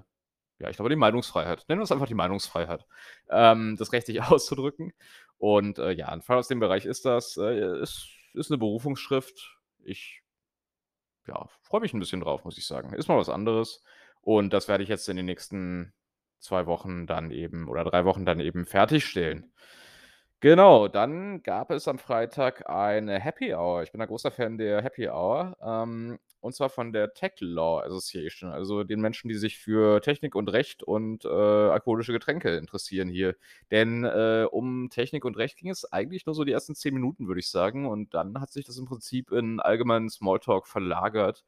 ja, 0.61 0.69
ich 0.71 0.77
glaube, 0.77 0.91
die 0.91 0.97
Meinungsfreiheit 0.97 1.65
nennen 1.69 1.81
wir 1.81 1.85
es 1.85 1.93
einfach 1.93 2.09
die 2.09 2.15
Meinungsfreiheit, 2.15 2.85
ähm, 3.31 3.77
das 3.79 3.93
Recht, 3.93 4.07
sich 4.07 4.21
auszudrücken. 4.23 4.93
Und, 5.39 5.79
äh, 5.79 5.93
ja, 5.93 6.09
'n 6.13 6.23
Fall 6.23 6.39
aus 6.39 6.49
dem 6.49 6.61
Bereich 6.61 6.85
ist 6.87 7.05
das. 7.05 7.37
Äh, 7.37 7.43
es 7.83 8.09
ist 8.35 8.51
'ne 8.51 8.59
Berufungsschrift. 8.59 9.59
Ich 9.85 10.23
ja, 11.27 11.47
freue 11.63 11.81
mich 11.81 11.93
'n 11.95 12.01
bisschen 12.01 12.21
drauf, 12.21 12.45
muss 12.45 12.59
ich 12.59 12.67
sagen. 12.67 12.93
Ist 12.95 13.09
mal 13.09 13.19
was 13.19 13.29
anderes. 13.29 13.83
Und 14.23 14.53
das 14.53 14.69
werde 14.69 14.83
ich 14.83 14.89
jetzt 14.89 15.09
in 15.09 15.17
den 15.17 15.27
nächsten 15.27 15.93
2 16.41 16.67
Wochen 16.67 17.07
dann 17.07 17.31
eben 17.31 17.69
oder 17.69 17.85
3 17.85 18.05
Wochen 18.05 18.25
dann 18.25 18.41
eben 18.41 18.67
fertigstellen. 18.67 19.53
Genau, 20.41 20.89
dann 20.89 21.43
gab 21.43 21.71
es 21.73 21.89
am 21.89 21.99
Freitag 21.99 22.69
eine 22.71 23.19
Happy 23.21 23.55
Hour. 23.55 23.83
Ich 23.83 23.93
bin 23.93 24.01
ein 24.03 24.09
großer 24.09 24.31
Fan 24.31 24.59
der 24.59 24.83
Happy 24.83 25.09
Hour, 25.09 25.57
ähm, 25.63 26.19
und 26.41 26.55
zwar 26.55 26.69
von 26.71 26.93
der 26.93 27.13
Tech 27.15 27.33
Law 27.41 27.81
Association, 27.83 28.51
also 28.51 28.85
den 28.85 29.01
Menschen, 29.01 29.29
die 29.29 29.35
sich 29.37 29.59
für 29.59 30.01
Technik 30.01 30.35
und 30.35 30.49
Recht 30.53 30.83
und, 30.83 31.25
äh, 31.25 31.29
alkoholische 31.29 32.13
Getränke 32.13 32.57
interessieren 32.57 33.09
hier. 33.09 33.35
Denn, 33.71 34.05
äh, 34.05 34.47
um 34.51 34.91
Technik 34.91 35.25
und 35.25 35.37
Recht 35.37 35.59
ging 35.59 35.71
es 35.71 35.85
eigentlich 35.93 36.27
nur 36.27 36.35
so 36.35 36.45
die 36.45 36.53
ersten 36.53 36.75
10 36.75 36.95
Minuten, 36.95 37.27
würde 37.29 37.41
ich 37.41 37.51
sagen, 37.51 37.87
und 37.87 38.15
dann 38.15 38.41
hat 38.41 38.51
sich 38.53 38.65
das 38.67 38.79
im 38.79 38.87
Prinzip 38.87 39.33
in 39.33 39.61
allgemeinen 39.61 40.09
Smalltalk 40.11 40.67
verlagert. 40.69 41.45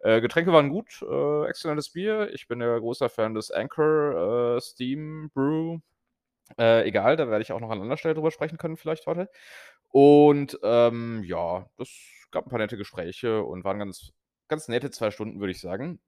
Äh, 0.00 0.20
Getränke 0.20 0.52
waren 0.52 0.70
gut, 0.70 1.02
äh, 1.02 1.46
exzellentes 1.48 1.90
Bier. 1.90 2.30
Ich 2.34 2.48
bin 2.48 2.60
ja 2.60 2.78
großer 2.78 3.08
Fan 3.08 3.34
des 3.34 3.50
Anchor, 3.52 4.56
äh, 4.56 4.60
Steam 4.60 5.30
Brew 5.34 5.78
Äh, 6.58 6.86
egal, 6.88 7.16
da 7.16 7.28
werde 7.28 7.42
ich 7.42 7.52
auch 7.52 7.60
noch 7.60 7.70
an 7.70 7.80
anderer 7.80 7.96
Stelle 7.96 8.14
drüber 8.14 8.30
sprechen 8.30 8.58
können 8.58 8.76
vielleicht 8.76 9.06
heute. 9.06 9.30
Und, 9.90 10.58
ähm, 10.62 11.22
ja, 11.24 11.68
das 11.78 11.88
gab 12.30 12.46
'n 12.46 12.50
paar 12.50 12.58
nette 12.58 12.76
Gespräche 12.76 13.42
und 13.44 13.64
waren 13.64 13.78
ganz 13.78 14.12
ganz 14.52 14.68
nette 14.68 14.90
2 14.90 15.10
Stunden, 15.10 15.40
würde 15.40 15.52
ich 15.52 15.60
sagen. 15.60 15.98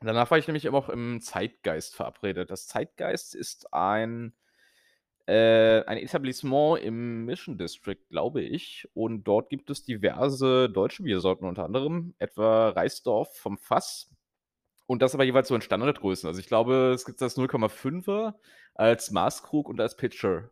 Danach 0.00 0.30
war 0.30 0.38
ich 0.38 0.46
nämlich 0.46 0.68
aber 0.68 0.78
auch 0.78 0.88
im 0.88 1.20
Zeitgeist 1.20 1.96
verabredet. 1.96 2.50
Das 2.50 2.68
Zeitgeist 2.68 3.34
ist 3.34 3.74
ein 3.74 4.32
äh, 5.26 5.84
ein 5.86 5.98
Etablissement 5.98 6.82
im 6.82 7.24
Mission 7.24 7.58
District, 7.58 8.00
glaube 8.08 8.42
ich. 8.42 8.88
Und 8.94 9.24
dort 9.24 9.50
gibt 9.50 9.70
es 9.70 9.84
diverse 9.84 10.70
deutsche 10.70 11.02
Biersorten, 11.02 11.46
unter 11.46 11.64
anderem 11.64 12.14
etwa 12.18 12.70
Reisdorf 12.70 13.36
vom 13.36 13.58
Fass. 13.58 14.10
Und 14.86 15.02
das 15.02 15.14
aber 15.14 15.24
jeweils 15.24 15.48
so 15.48 15.54
in 15.54 15.60
Standardgrößen. 15.62 16.26
Also, 16.28 16.40
ich 16.40 16.46
glaube, 16.46 16.92
es 16.94 17.04
gibt 17.04 17.20
das 17.20 17.36
0,5er 17.36 18.34
als 18.74 19.10
Maßkrug 19.10 19.68
und 19.68 19.80
als 19.80 19.96
Pitcher. 19.96 20.50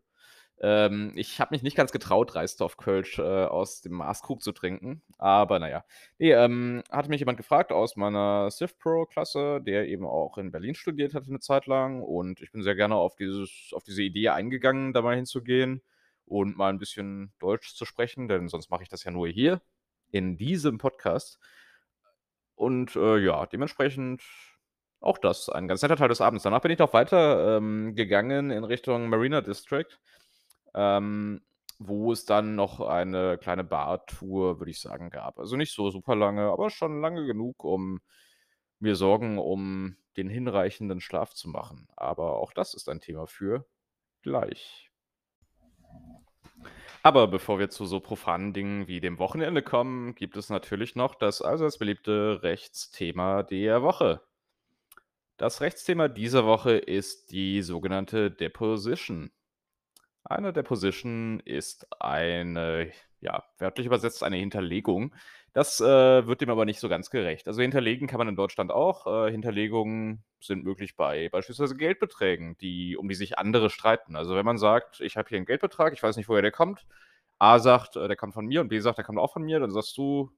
Ähm, 0.61 1.13
ich 1.15 1.41
habe 1.41 1.55
mich 1.55 1.63
nicht 1.63 1.77
ganz 1.77 1.93
getraut, 1.93 2.35
Reisdorf 2.35 2.77
Kölsch, 2.77 3.19
äh, 3.19 3.23
aus 3.23 3.81
dem 3.83 3.93
Maßkrug 3.93 4.43
zu 4.43 4.53
trinken, 4.53 5.03
aber 5.19 5.59
na 5.61 5.69
ja. 5.71 5.85
Ne, 6.19 6.33
ähm, 6.33 6.83
hatte 6.91 7.09
mich 7.11 7.21
jemand 7.21 7.39
gefragt 7.39 7.71
aus 7.73 7.97
meiner 7.97 8.51
Civ 8.51 8.77
Pro 8.79 9.07
Klasse, 9.07 9.61
der 9.63 9.87
eben 9.89 10.05
auch 10.07 10.37
in 10.39 10.51
Berlin 10.51 10.75
studiert 10.75 11.15
hat 11.15 11.29
'ne 11.29 11.39
Zeit 11.41 11.67
lang 11.67 12.03
und 12.03 12.41
ich 12.41 12.51
bin 12.53 12.63
sehr 12.63 12.75
gerne 12.75 12.97
auf 12.97 13.15
dieses 13.17 13.71
auf 13.73 13.85
diese 13.85 14.03
Idee 14.03 14.31
eingegangen, 14.31 14.93
da 14.93 15.03
mal 15.03 15.15
hinzugehen 15.17 15.83
und 16.27 16.57
mal 16.57 16.71
'n 16.73 16.79
bisschen 16.79 17.33
Deutsch 17.39 17.75
zu 17.75 17.85
sprechen, 17.85 18.27
denn 18.29 18.49
sonst 18.49 18.71
mache 18.71 18.83
ich 18.83 18.89
das 18.89 19.05
ja 19.05 19.13
nur 19.13 19.29
hier 19.29 19.63
in 20.11 20.37
diesem 20.37 20.79
Podcast. 20.79 21.39
Und, 22.59 22.97
äh, 22.97 23.19
ja, 23.19 23.47
dementsprechend 23.47 24.23
auch 25.01 25.19
das 25.19 25.49
ein 25.49 25.69
ganz 25.69 25.81
netter 25.83 25.95
Teil 25.97 26.09
des 26.09 26.21
Abends. 26.21 26.43
Danach 26.43 26.61
bin 26.61 26.73
ich 26.73 26.79
noch 26.81 26.93
weiter, 26.93 27.57
ähm, 27.57 27.95
gegangen 27.95 28.51
in 28.51 28.65
Richtung 28.65 29.09
Marina 29.09 29.41
District, 29.43 29.87
ähm, 30.75 31.41
wo 31.79 32.13
es 32.13 32.25
dann 32.25 32.55
noch 32.55 32.81
eine 32.81 33.39
kleine 33.39 33.65
Bar-Tour, 33.65 34.59
würde 34.59 34.71
ich 34.71 34.81
sagen, 34.81 35.11
gab. 35.11 35.39
Also, 35.39 35.57
nicht 35.57 35.75
so 35.75 35.91
super 35.91 36.17
lange, 36.17 36.51
aber 36.51 36.71
schon 36.71 37.01
lange 37.01 37.27
genug, 37.27 37.65
um 37.65 38.01
mir 38.81 38.97
Sorgen 38.97 39.39
um 39.39 39.97
den 40.17 40.29
hinreichenden 40.29 41.01
Schlaf 41.01 41.35
zu 41.35 41.49
machen. 41.49 41.89
Aber 41.97 42.37
auch 42.37 42.53
das 42.53 42.75
ist 42.75 42.89
ein 42.89 43.01
Thema 43.01 43.27
für 43.27 43.67
gleich. 44.23 44.91
Aber 47.03 47.29
bevor 47.29 47.59
wir 47.59 47.71
zu 47.71 47.87
so 47.87 48.01
profanen 48.01 48.53
Dingen 48.53 48.89
wie 48.89 49.01
dem 49.01 49.19
Wochenende 49.19 49.63
kommen, 49.63 50.15
gibt 50.15 50.37
es 50.37 50.51
natürlich 50.51 50.97
noch 50.97 51.15
das 51.15 51.43
allseits 51.43 51.79
beliebte 51.79 52.43
Rechtsthema 52.43 53.45
der 53.45 53.83
Woche. 53.83 54.21
Das 55.37 55.61
Rechtsthema 55.61 56.09
dieser 56.09 56.45
Woche 56.45 56.73
ist 56.73 57.31
die 57.31 57.63
sogenannte 57.63 58.31
Deposition. 58.33 59.31
Eine 60.25 60.53
Deposition 60.53 61.41
ist 61.41 61.87
eine, 62.03 62.91
ja, 63.21 63.45
wörtlich 63.59 63.87
übersetzt 63.87 64.23
eine 64.23 64.37
Hinterlegung. 64.37 65.15
Das, 65.55 65.81
äh, 65.81 66.27
wird 66.27 66.41
dem 66.43 66.51
aber 66.51 66.65
nicht 66.67 66.81
so 66.81 66.89
ganz 66.89 67.11
gerecht. 67.11 67.47
Also, 67.49 67.63
hinterlegen 67.63 68.07
kann 68.07 68.19
man 68.19 68.29
in 68.29 68.37
Deutschland 68.37 68.71
auch. 68.71 69.07
Äh, 69.27 69.31
Hinterlegungen 69.31 70.23
sind 70.41 70.65
möglich 70.65 70.97
bei 70.97 71.29
beispielsweise 71.31 71.77
Geldbeträgen, 71.77 72.57
die 72.59 72.97
um 72.97 73.09
die 73.09 73.15
sich 73.15 73.39
andere 73.39 73.71
streiten. 73.71 74.17
Also, 74.17 74.35
wenn 74.37 74.45
man 74.45 74.59
sagt: 74.59 75.01
„Ich 75.01 75.17
habe 75.17 75.29
hier 75.31 75.39
'n 75.39 75.47
Geldbetrag, 75.47 75.93
ich 75.95 76.03
weiß 76.03 76.17
nicht, 76.17 76.29
woher 76.29 76.43
der 76.43 76.53
kommt.“ 76.53 76.87
A 77.39 77.59
sagt, 77.59 77.97
äh, 77.97 78.07
der 78.09 78.17
kommt 78.17 78.35
von 78.35 78.47
mir 78.47 78.61
und 78.61 78.69
B 78.69 78.79
sagt, 78.81 78.99
der 78.99 79.05
kommt 79.05 79.19
auch 79.19 79.33
von 79.33 79.43
mir, 79.45 79.61
dann 79.61 79.71
sagst 79.71 79.97
du: 79.97 80.31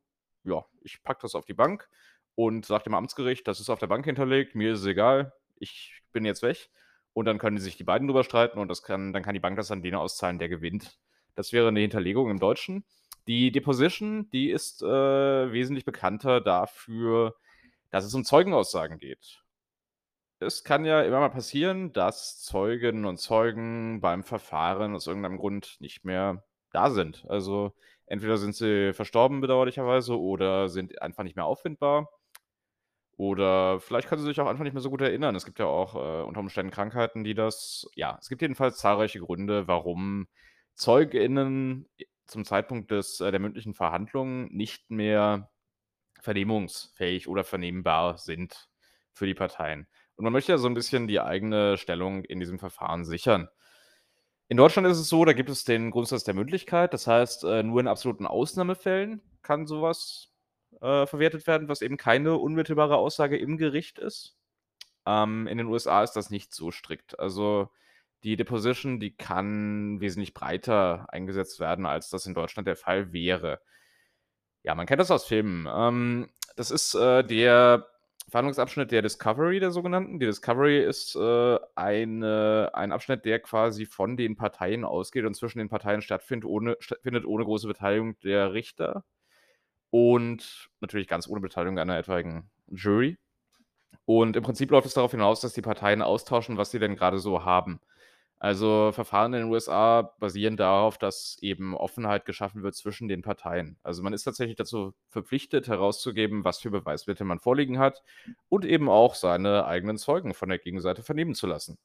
„Ja, 0.45 0.65
ich 0.83 1.03
packe 1.03 1.21
das 1.23 1.35
auf 1.35 1.45
die 1.47 1.55
Bank 1.55 1.89
und 2.37 2.65
sage 2.67 2.85
dem 2.85 2.95
Amtsgericht, 2.95 3.47
das 3.49 3.61
ist 3.61 3.71
auf 3.71 3.79
der 3.81 3.87
Bank 3.89 4.05
hinterlegt, 4.05 4.55
mir 4.55 4.73
ist 4.75 4.81
es 4.81 4.87
egal, 4.87 5.33
ich 5.59 6.03
bin 6.13 6.25
jetzt 6.25 6.43
weg.“ 6.43 6.71
Und 7.13 7.25
dann 7.27 7.39
können 7.39 7.59
sich 7.59 7.77
die 7.77 7.85
beiden 7.85 8.09
drüber 8.09 8.25
streiten 8.25 8.59
und 8.59 8.69
das 8.69 8.83
kann 8.83 9.13
dann 9.13 9.23
kann 9.23 9.35
die 9.35 9.41
Bank 9.41 9.57
das 9.57 9.71
an 9.71 9.83
den 9.83 9.95
auszahlen, 9.95 10.39
der 10.39 10.49
gewinnt. 10.49 10.99
Das 11.35 11.53
wäre 11.53 11.73
'ne 11.73 11.81
Hinterlegung 11.81 12.31
im 12.31 12.39
Deutschen. 12.41 12.85
Die 13.27 13.53
Deposition, 13.53 14.29
die 14.33 14.51
ist, 14.51 14.83
äh, 14.83 14.87
wesentlich 15.53 15.85
bekannter 15.85 16.41
dafür, 16.41 17.35
dass 17.91 18.05
es 18.05 18.15
um 18.15 18.25
Zeugenaussagen 18.25 18.99
geht. 18.99 19.43
Es 20.43 20.65
kann 20.65 20.87
ja 20.87 21.03
immer 21.03 21.21
mal 21.21 21.29
passieren, 21.31 21.93
dass 21.93 22.43
Zeuginnen 22.43 23.05
und 23.05 23.19
Zeugen 23.19 24.01
beim 24.01 24.25
Verfahren 24.25 24.95
aus 24.95 25.07
irgendeinem 25.07 25.37
Grund 25.39 25.77
nicht 25.81 26.05
mehr 26.05 26.45
da 26.73 26.91
sind. 26.91 27.27
Also, 27.29 27.75
entweder 28.07 28.39
sind 28.39 28.55
sie 28.57 28.95
verstorben 28.95 29.43
bedauerlicherweise 29.43 30.19
oder 30.19 30.71
sind 30.71 31.03
einfach 31.03 31.25
nicht 31.25 31.37
mehr 31.37 31.45
auffindbar. 31.45 32.09
Oder 33.21 33.81
vielleicht 33.81 34.09
können 34.09 34.23
sie 34.23 34.29
sich 34.29 34.41
auch 34.41 34.47
einfach 34.47 34.65
nicht 34.65 34.73
mehr 34.73 34.81
so 34.81 34.89
gut 34.89 35.03
erinnern. 35.03 35.35
Es 35.37 35.45
gibt 35.45 35.59
ja 35.59 35.67
auch, 35.67 35.95
äh, 35.95 36.23
unter 36.25 36.41
Umständen 36.41 36.73
Krankheiten, 36.73 37.23
die 37.23 37.35
das 37.35 37.87
ja, 37.95 38.17
es 38.19 38.31
gibt 38.31 38.41
jedenfalls 38.41 38.79
zahlreiche 38.79 39.21
Gründe, 39.21 39.69
warum 39.69 40.27
ZeugInnen 40.75 41.87
zum 42.27 42.47
Zeitpunkt 42.47 42.91
des 42.91 43.21
äh, 43.21 43.31
der 43.31 43.41
mündlichen 43.41 43.75
Verhandlung 43.75 44.47
nicht 44.55 44.91
mehr 44.91 45.51
vernehmungsfähig 46.23 47.29
oder 47.29 47.45
vernehmbar 47.45 48.17
sind 48.17 48.71
für 49.13 49.27
die 49.27 49.35
Parteien. 49.35 49.87
Und 50.17 50.25
man 50.25 50.33
möchte 50.33 50.53
ja 50.53 50.59
so 50.59 50.69
'n 50.69 50.75
bisschen 50.75 51.07
die 51.07 51.21
eigene 51.21 51.77
Stellung 51.77 52.25
in 52.25 52.41
diesem 52.41 52.59
Verfahren 52.59 53.05
sichern. 53.05 53.51
In 54.49 54.57
Deutschland 54.57 54.89
ist 54.89 54.99
es 54.99 55.11
so, 55.11 55.27
da 55.27 55.35
gibt 55.35 55.51
es 55.51 55.65
den 55.65 55.91
Grundsatz 55.91 56.25
der 56.25 56.35
Mündlichkeit. 56.35 56.95
Das 56.95 57.07
heißt, 57.07 57.45
äh, 57.45 57.63
nur 57.65 57.81
in 57.81 57.89
absoluten 57.89 58.27
Ausnahmefällen 58.27 59.23
kann 59.43 59.67
so 59.67 59.83
was, 59.83 60.30
äh, 60.81 61.07
verwertet 61.07 61.47
werden, 61.47 61.69
was 61.69 61.83
eben 61.83 61.97
keine 61.97 62.37
unmittelbare 62.37 62.97
Aussage 62.97 63.39
im 63.39 63.59
Gericht 63.59 63.99
ist. 63.99 64.37
Ähm, 65.07 65.47
in 65.47 65.59
den 65.59 65.67
USA 65.69 66.03
ist 66.03 66.13
das 66.13 66.31
nicht 66.31 66.55
so 66.55 66.71
strikt. 66.71 67.19
Also, 67.19 67.71
die 68.25 68.37
Deposition, 68.37 69.01
die 69.01 69.17
kann 69.17 70.01
wesentlich 70.01 70.35
breiter 70.35 71.07
eingesetzt 71.11 71.61
werden, 71.61 71.87
als 71.87 72.11
das 72.11 72.27
in 72.27 72.35
Deutschland 72.35 72.69
der 72.69 72.77
Fall 72.77 73.13
wäre. 73.13 73.61
Ja, 74.63 74.75
man 74.75 74.87
kennt 74.87 75.01
das 75.01 75.11
aus 75.11 75.25
Filmen. 75.25 75.67
Ähm, 75.73 76.31
das 76.57 76.71
ist, 76.71 76.95
äh, 76.95 77.25
der 77.25 77.87
Verhandlungsabschnitt 78.31 78.93
der 78.93 79.03
Discovery, 79.03 79.59
der 79.61 79.71
sogenannten. 79.73 80.21
Die 80.21 80.27
Discovery 80.27 80.85
ist, 80.85 81.17
äh, 81.17 81.59
eine 81.75 82.71
ein 82.75 82.93
Abschnitt, 82.93 83.25
der 83.25 83.41
quasi 83.41 83.87
von 83.87 84.17
den 84.17 84.37
Parteien 84.37 84.85
ausgeht 84.85 85.25
und 85.25 85.35
zwischen 85.35 85.59
den 85.59 85.69
Parteien 85.69 86.03
stattfindet 86.03 86.49
ohne 86.49 86.77
stattfindet 86.81 87.25
ohne 87.27 87.45
große 87.45 87.67
Beteiligung 87.67 88.19
der 88.21 88.53
Richter 88.53 89.05
und 89.91 90.71
natürlich 90.81 91.09
ganz 91.09 91.29
ohne 91.29 91.41
Beteiligung 91.41 91.79
einer 91.79 91.99
etwaigen 91.99 92.51
Jury. 92.69 93.19
Und 94.05 94.37
im 94.37 94.43
Prinzip 94.43 94.71
läuft 94.71 94.87
es 94.87 94.95
darauf 94.95 95.13
hinaus, 95.13 95.41
dass 95.41 95.53
die 95.53 95.63
Parteien 95.63 96.03
austauschen, 96.03 96.57
was 96.57 96.71
sie 96.71 96.79
denn 96.79 96.97
grade 96.97 97.19
so 97.19 97.45
haben. 97.45 97.81
Also, 98.43 98.91
Verfahren 98.93 99.35
in 99.35 99.41
den 99.43 99.51
USA 99.51 100.01
basieren 100.19 100.57
darauf, 100.57 100.97
dass 100.97 101.37
eben 101.43 101.77
Offenheit 101.77 102.25
geschaffen 102.25 102.63
wird 102.63 102.75
zwischen 102.75 103.07
den 103.07 103.21
Parteien. 103.21 103.79
Also, 103.83 104.03
man 104.03 104.15
ist 104.15 104.25
tatsächlich 104.25 104.57
dazu 104.57 104.95
verpflichtet, 105.11 105.69
herauszugeben, 105.69 106.43
was 106.43 106.59
für 106.59 106.71
Beweismittel 106.71 107.27
man 107.27 107.39
vorliegen 107.39 107.79
hat 107.79 108.03
und 108.49 108.65
eben 108.65 108.89
auch 108.89 109.15
seine 109.15 109.67
eigenen 109.67 109.99
Zeugen 109.99 110.33
von 110.33 110.49
der 110.49 110.59
Gegenseite 110.59 111.03
vernehmen 111.03 111.35
zu 111.35 111.47
lassen. 111.47 111.79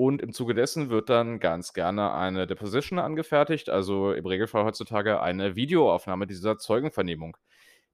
Und 0.00 0.20
im 0.20 0.32
Zuge 0.34 0.52
dessen 0.52 0.90
wird 0.90 1.08
dann 1.08 1.40
ganz 1.40 1.72
gerne 1.72 2.12
eine 2.12 2.46
Deposition 2.46 2.98
angefertigt, 2.98 3.70
also 3.70 4.12
im 4.12 4.26
Regelfall 4.26 4.64
heutzutage 4.64 5.22
eine 5.22 5.56
Videoaufnahme 5.56 6.26
dieser 6.26 6.58
Zeugenvernehmung. 6.58 7.38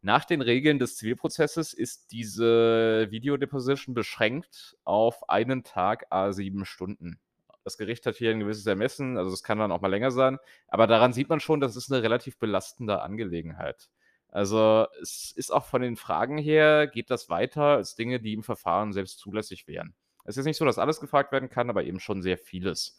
Nach 0.00 0.24
den 0.24 0.40
Regeln 0.42 0.80
des 0.80 0.96
Zivilprozesses 0.96 1.72
ist 1.74 2.10
diese 2.10 3.06
Video-Deposition 3.10 3.94
beschränkt 3.94 4.76
auf 4.84 5.28
einen 5.28 5.62
Tag 5.62 6.06
à 6.12 6.32
7 6.32 6.64
Stunden. 6.64 7.20
Das 7.64 7.78
Gericht 7.78 8.04
hat 8.06 8.16
hier 8.16 8.32
'n 8.32 8.40
gewisses 8.40 8.66
Ermessen, 8.66 9.16
also, 9.16 9.32
es 9.32 9.44
kann 9.44 9.58
dann 9.58 9.70
auch 9.70 9.80
mal 9.80 9.88
länger 9.88 10.10
sein, 10.10 10.38
aber 10.66 10.88
daran 10.88 11.12
sieht 11.12 11.28
man 11.28 11.38
schon, 11.38 11.60
das 11.60 11.76
ist 11.76 11.88
'ne 11.90 12.02
relativ 12.02 12.36
belastende 12.38 13.00
Angelegenheit. 13.02 13.90
Also, 14.28 14.86
es 15.00 15.32
ist 15.36 15.52
auch 15.52 15.66
von 15.66 15.82
den 15.82 15.94
Fragen 15.96 16.38
her 16.38 16.88
geht 16.88 17.10
das 17.10 17.28
weiter 17.30 17.62
als 17.76 17.94
Dinge, 17.94 18.18
die 18.20 18.32
im 18.34 18.42
Verfahren 18.42 18.92
selbst 18.92 19.18
zulässig 19.20 19.68
wären. 19.68 19.94
Es 20.24 20.36
ist 20.36 20.44
nicht 20.46 20.56
so, 20.56 20.64
dass 20.64 20.78
alles 20.78 21.00
gefragt 21.00 21.32
werden 21.32 21.50
kann, 21.50 21.70
aber 21.70 21.84
eben 21.84 22.00
schon 22.00 22.22
sehr 22.22 22.38
vieles. 22.38 22.98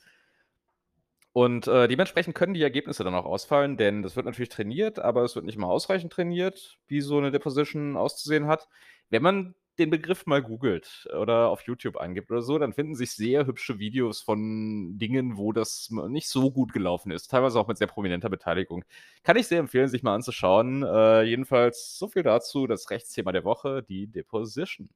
Und, 1.35 1.67
äh, 1.67 1.87
dementsprechend 1.87 2.35
können 2.35 2.53
die 2.53 2.61
Ergebnisse 2.61 3.03
dann 3.03 3.15
auch 3.15 3.25
ausfallen, 3.25 3.75
denn 3.75 4.03
das 4.03 4.15
wird 4.15 4.27
natürlich 4.27 4.49
trainiert, 4.49 4.99
aber 4.99 5.23
es 5.23 5.33
wird 5.35 5.45
nicht 5.45 5.55
immer 5.55 5.67
ausreichend 5.67 6.13
trainiert, 6.13 6.77
wie 6.87 7.01
so 7.01 7.19
'ne 7.19 7.31
Deposition 7.31 7.97
auszusehen 7.97 8.45
hat. 8.45 8.67
Wenn 9.09 9.23
man 9.23 9.55
den 9.79 9.89
Begriff 9.89 10.27
mal 10.27 10.43
googelt 10.43 11.07
oder 11.19 11.49
auf 11.49 11.61
YouTube 11.61 11.97
eingibt 11.97 12.29
oder 12.29 12.43
so, 12.43 12.59
dann 12.59 12.73
finden 12.73 12.93
sich 12.93 13.13
sehr 13.13 13.47
hübsche 13.47 13.79
Videos 13.79 14.21
von 14.21 14.99
Dingen, 14.99 15.35
wo 15.35 15.51
das 15.51 15.89
nicht 16.09 16.27
so 16.29 16.51
gut 16.51 16.71
gelaufen 16.73 17.09
ist, 17.11 17.29
teilweise 17.31 17.59
auch 17.59 17.67
mit 17.67 17.79
sehr 17.79 17.87
prominenter 17.87 18.29
Beteiligung. 18.29 18.85
Kann 19.23 19.35
ich 19.35 19.47
sehr 19.47 19.57
empfehlen, 19.59 19.87
sich 19.87 20.03
mal 20.03 20.13
anzuschauen. 20.13 20.83
Äh, 20.83 21.23
jedenfalls 21.23 21.97
so 21.97 22.07
viel 22.07 22.21
dazu, 22.21 22.67
das 22.67 22.91
Rechtsthema 22.91 23.31
der 23.31 23.43
Woche, 23.43 23.81
die 23.81 24.05
Deposition. 24.05 24.89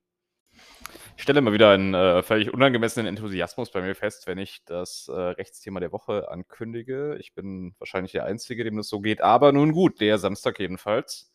Ich 1.16 1.24
stelle 1.24 1.40
immer 1.40 1.54
wieder 1.54 1.72
einen, 1.72 1.94
äh, 1.94 2.24
völlig 2.24 2.54
unangemessenen 2.54 3.08
Enthusiasmus 3.08 3.72
bei 3.72 3.82
mir 3.82 3.96
fest, 3.96 4.28
wenn 4.28 4.38
ich 4.38 4.64
das, 4.66 5.08
äh, 5.08 5.14
Rechtsthema 5.14 5.80
der 5.80 5.92
Woche 5.92 6.30
ankündige. 6.30 7.18
Ich 7.20 7.34
bin 7.34 7.76
wahrscheinlich 7.80 8.12
der 8.12 8.26
Einzige, 8.26 8.64
dem 8.64 8.78
das 8.78 8.88
so 8.88 9.00
geht, 9.02 9.22
aber 9.22 9.52
nun 9.52 9.72
gut, 9.72 10.00
der 10.02 10.18
Samstag 10.20 10.60
jedenfalls 10.60 11.32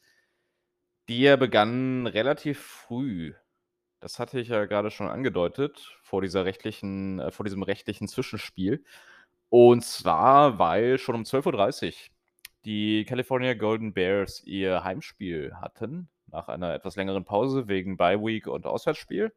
der 1.09 1.37
begann 1.37 2.07
relativ 2.07 2.61
früh. 2.61 3.35
Das 4.01 4.19
hatte 4.19 4.41
ich 4.41 4.49
ja 4.49 4.65
grade 4.67 4.91
schon 4.91 5.09
angedeutet 5.09 5.97
vor 6.03 6.23
dieser 6.23 6.45
rechtlichen 6.45 7.21
äh, 7.21 7.31
vor 7.33 7.45
diesem 7.45 7.63
rechtlichen 7.63 8.09
Zwischenspiel. 8.09 8.85
Und 9.49 9.85
zwar, 9.85 10.59
weil 10.59 10.99
schon 10.99 11.15
um 11.17 11.25
12:30 11.25 11.87
Uhr 11.87 11.93
die 12.65 13.05
California 13.05 13.55
Golden 13.55 13.93
Bears 13.95 14.43
ihr 14.45 14.85
Heimspiel 14.85 15.55
hatten, 15.61 16.09
nach 16.33 16.49
einer 16.49 16.75
etwas 16.75 16.97
längeren 16.97 17.25
Pause 17.25 17.69
wegen 17.69 17.97
Bye 17.97 18.21
Week 18.23 18.47
und 18.47 18.67
Auswärtsspiel. 18.67 19.33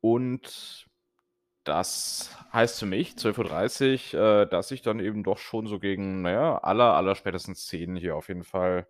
Und 0.00 0.86
das 1.64 2.36
heißt 2.52 2.80
für 2.80 2.86
mich, 2.86 3.16
12:30 3.18 4.14
Uhr, 4.14 4.42
äh, 4.42 4.48
dass 4.48 4.70
ich 4.70 4.82
dann 4.82 5.00
eben 5.00 5.24
doch 5.24 5.38
schon 5.38 5.66
so 5.66 5.78
gegen, 5.80 6.22
na 6.22 6.30
ja, 6.32 6.58
aller 6.58 6.94
allerspätestens 6.94 7.66
10 7.66 7.96
hier 7.96 8.16
auf 8.16 8.28
jeden 8.28 8.44
Fall 8.44 8.86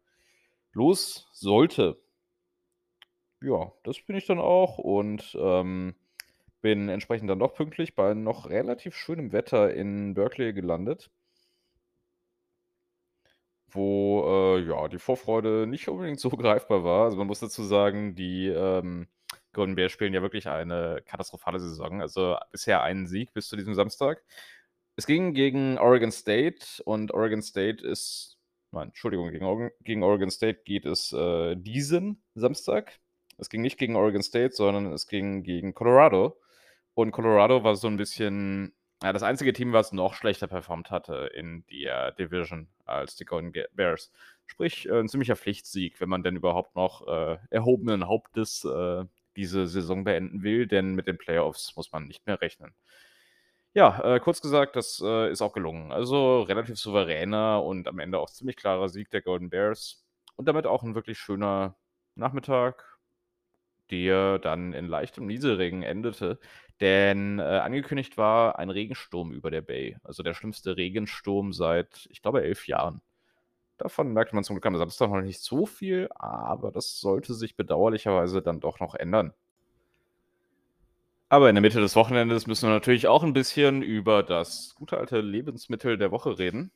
los 0.73 1.29
sollte. 1.33 1.99
Ja, 3.43 3.73
das 3.85 4.01
bin 4.03 4.17
ich 4.17 4.27
dann 4.27 4.39
auch 4.39 4.79
und, 4.79 5.37
ähm, 5.41 5.95
bin 6.63 6.89
entsprechend 6.89 7.29
dann 7.31 7.39
doch 7.41 7.55
pünktlich 7.55 7.95
bei 7.95 8.15
noch 8.15 8.49
relativ 8.51 8.97
schönem 8.97 9.33
Wetter 9.33 9.73
in 9.75 10.15
Berkeley 10.15 10.53
gelandet. 10.55 11.11
Wo, 13.75 14.57
äh, 14.57 14.69
ja, 14.69 14.89
die 14.89 14.99
Vorfreude 14.99 15.67
nicht 15.67 15.89
unbedingt 15.89 16.21
so 16.21 16.31
greifbar 16.31 16.85
war. 16.85 17.05
Also, 17.05 17.17
man 17.17 17.27
muss 17.27 17.41
dazu 17.41 17.63
sagen, 17.63 18.15
die, 18.15 18.49
ähm, 18.49 19.09
Golden 19.53 19.75
Bears 19.77 19.93
spielen 19.93 20.15
ja 20.15 20.23
wirklich 20.23 20.49
eine 20.49 21.03
katastrophale 21.07 21.61
Saison. 21.61 22.01
Also, 22.01 22.37
bisher 22.53 22.83
einen 22.83 23.07
Sieg 23.07 23.33
bis 23.35 23.49
zu 23.49 23.57
diesem 23.57 23.75
Samstag. 23.75 24.23
Es 24.97 25.07
ging 25.07 25.35
gegen 25.35 25.79
Oregon 25.79 26.13
State 26.13 26.83
und 26.85 27.13
Oregon 27.13 27.43
State 27.43 27.85
ist 27.87 28.35
nein, 28.75 28.89
Entschuldigung, 28.89 29.31
gegen 29.31 29.45
Oregon 29.45 29.71
gegen 29.81 30.03
Oregon 30.03 30.31
State 30.31 30.63
geht 30.65 30.85
es, 30.85 31.13
äh, 31.13 31.57
diesen 31.57 32.23
Samstag. 32.35 33.01
Es 33.39 33.49
ging 33.49 33.63
nicht 33.63 33.79
gegen 33.79 33.97
Oregon 33.97 34.23
State, 34.23 34.55
sondern 34.55 34.93
es 34.93 35.07
ging 35.07 35.43
gegen 35.43 35.75
Colorado. 35.75 36.39
Und 36.95 37.13
Colorado 37.13 37.65
war 37.65 37.77
so 37.77 37.89
ein 37.89 37.97
bisschen 37.97 38.75
ja, 39.05 39.13
das 39.13 39.23
einzige 39.23 39.53
Team, 39.53 39.73
was 39.73 39.93
noch 39.93 40.15
schlechter 40.15 40.47
performt 40.49 40.91
hatte 40.91 41.31
in 41.35 41.65
der 41.71 42.13
Division 42.13 42.69
als 42.85 43.17
die 43.17 43.25
Golden 43.25 43.53
Bears. 43.73 44.11
Sprich, 44.47 44.89
äh, 44.89 44.99
'n 45.01 45.09
ziemlicher 45.09 45.37
Pflichtsieg, 45.37 46.01
wenn 46.01 46.09
man 46.09 46.23
denn 46.23 46.37
überhaupt 46.37 46.75
noch, 46.77 47.07
äh, 47.07 47.39
erhobenen 47.51 48.07
Hauptes, 48.09 48.65
äh, 48.65 49.05
diese 49.37 49.67
Saison 49.67 50.05
beenden 50.05 50.43
will, 50.43 50.67
denn 50.67 50.95
mit 50.95 51.07
den 51.09 51.19
Playoffs 51.19 51.75
muss 51.77 51.93
man 51.93 52.05
nicht 52.07 52.27
mehr 52.27 52.41
rechnen. 52.41 52.75
Ja, 53.77 54.01
äh, 54.17 54.21
kurz 54.21 54.41
gesagt, 54.41 54.77
das, 54.77 55.01
äh, 55.05 55.31
ist 55.33 55.43
auch 55.43 55.53
gelungen. 55.53 55.91
Also, 55.91 56.43
relativ 56.43 56.79
souveräner 56.79 57.61
und 57.65 57.89
am 57.89 57.99
Ende 57.99 58.19
auch 58.21 58.31
ziemlich 58.31 58.57
klarer 58.57 58.89
Sieg 58.89 59.11
der 59.11 59.21
Golden 59.21 59.51
Bears 59.51 60.05
und 60.37 60.47
damit 60.47 60.67
auch 60.67 60.85
ein 60.85 60.95
wirklich 60.95 61.19
schöner 61.19 61.77
Nachmittag, 62.15 62.94
der 63.91 64.39
dann 64.39 64.73
in 64.73 64.87
leichtem 64.87 65.27
Nieselregen 65.27 65.83
endete. 65.83 66.39
Denn, 66.81 67.39
äh, 67.39 67.43
angekündigt 67.43 68.17
war 68.17 68.59
ein 68.59 68.71
Regensturm 68.71 69.33
über 69.33 69.51
der 69.51 69.63
Bay, 69.63 69.97
also 70.03 70.23
der 70.23 70.35
schlimmste 70.35 70.77
Regensturm 70.77 71.53
seit, 71.53 72.09
ich 72.11 72.21
glaube, 72.23 72.43
11 72.43 72.67
Jahren. 72.67 73.01
Davon 73.79 74.13
merkte 74.13 74.35
man 74.35 74.45
zum 74.45 74.55
Glück 74.57 74.67
am 74.67 74.77
Samstag 74.77 75.11
noch 75.11 75.21
nicht 75.21 75.41
so 75.41 75.67
viel, 75.67 76.09
aber 76.15 76.71
das 76.71 77.01
sollte 77.01 77.35
sich 77.35 77.57
bedauerlicherweise 77.57 78.43
dann 78.43 78.61
doch 78.61 78.81
noch 78.81 78.95
ändern. 78.95 79.33
Aber 81.29 81.49
in 81.49 81.57
der 81.57 81.63
Mitte 81.63 81.81
des 81.81 81.97
Wochenendes 81.97 82.47
müssen 82.47 82.69
wir 82.69 82.75
natürlich 82.75 83.09
auch 83.09 83.25
ein 83.25 83.33
bisschen 83.33 83.83
über 83.83 84.23
das 84.23 84.75
gute 84.77 84.99
alte 84.99 85.21
Lebensmittel 85.21 85.99
der 85.99 86.13
Woche 86.13 86.39
reden. 86.39 86.71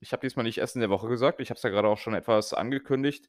Ich 0.00 0.12
habe 0.12 0.26
diesmal 0.26 0.44
nicht 0.44 0.58
Essen 0.58 0.80
der 0.80 0.88
Woche 0.88 1.08
gesagt, 1.08 1.40
ich 1.40 1.50
habe 1.50 1.58
es 1.58 1.62
ja 1.62 1.70
gerade 1.70 1.88
auch 1.88 1.98
schon 1.98 2.14
etwas 2.14 2.54
angekündigt. 2.54 3.28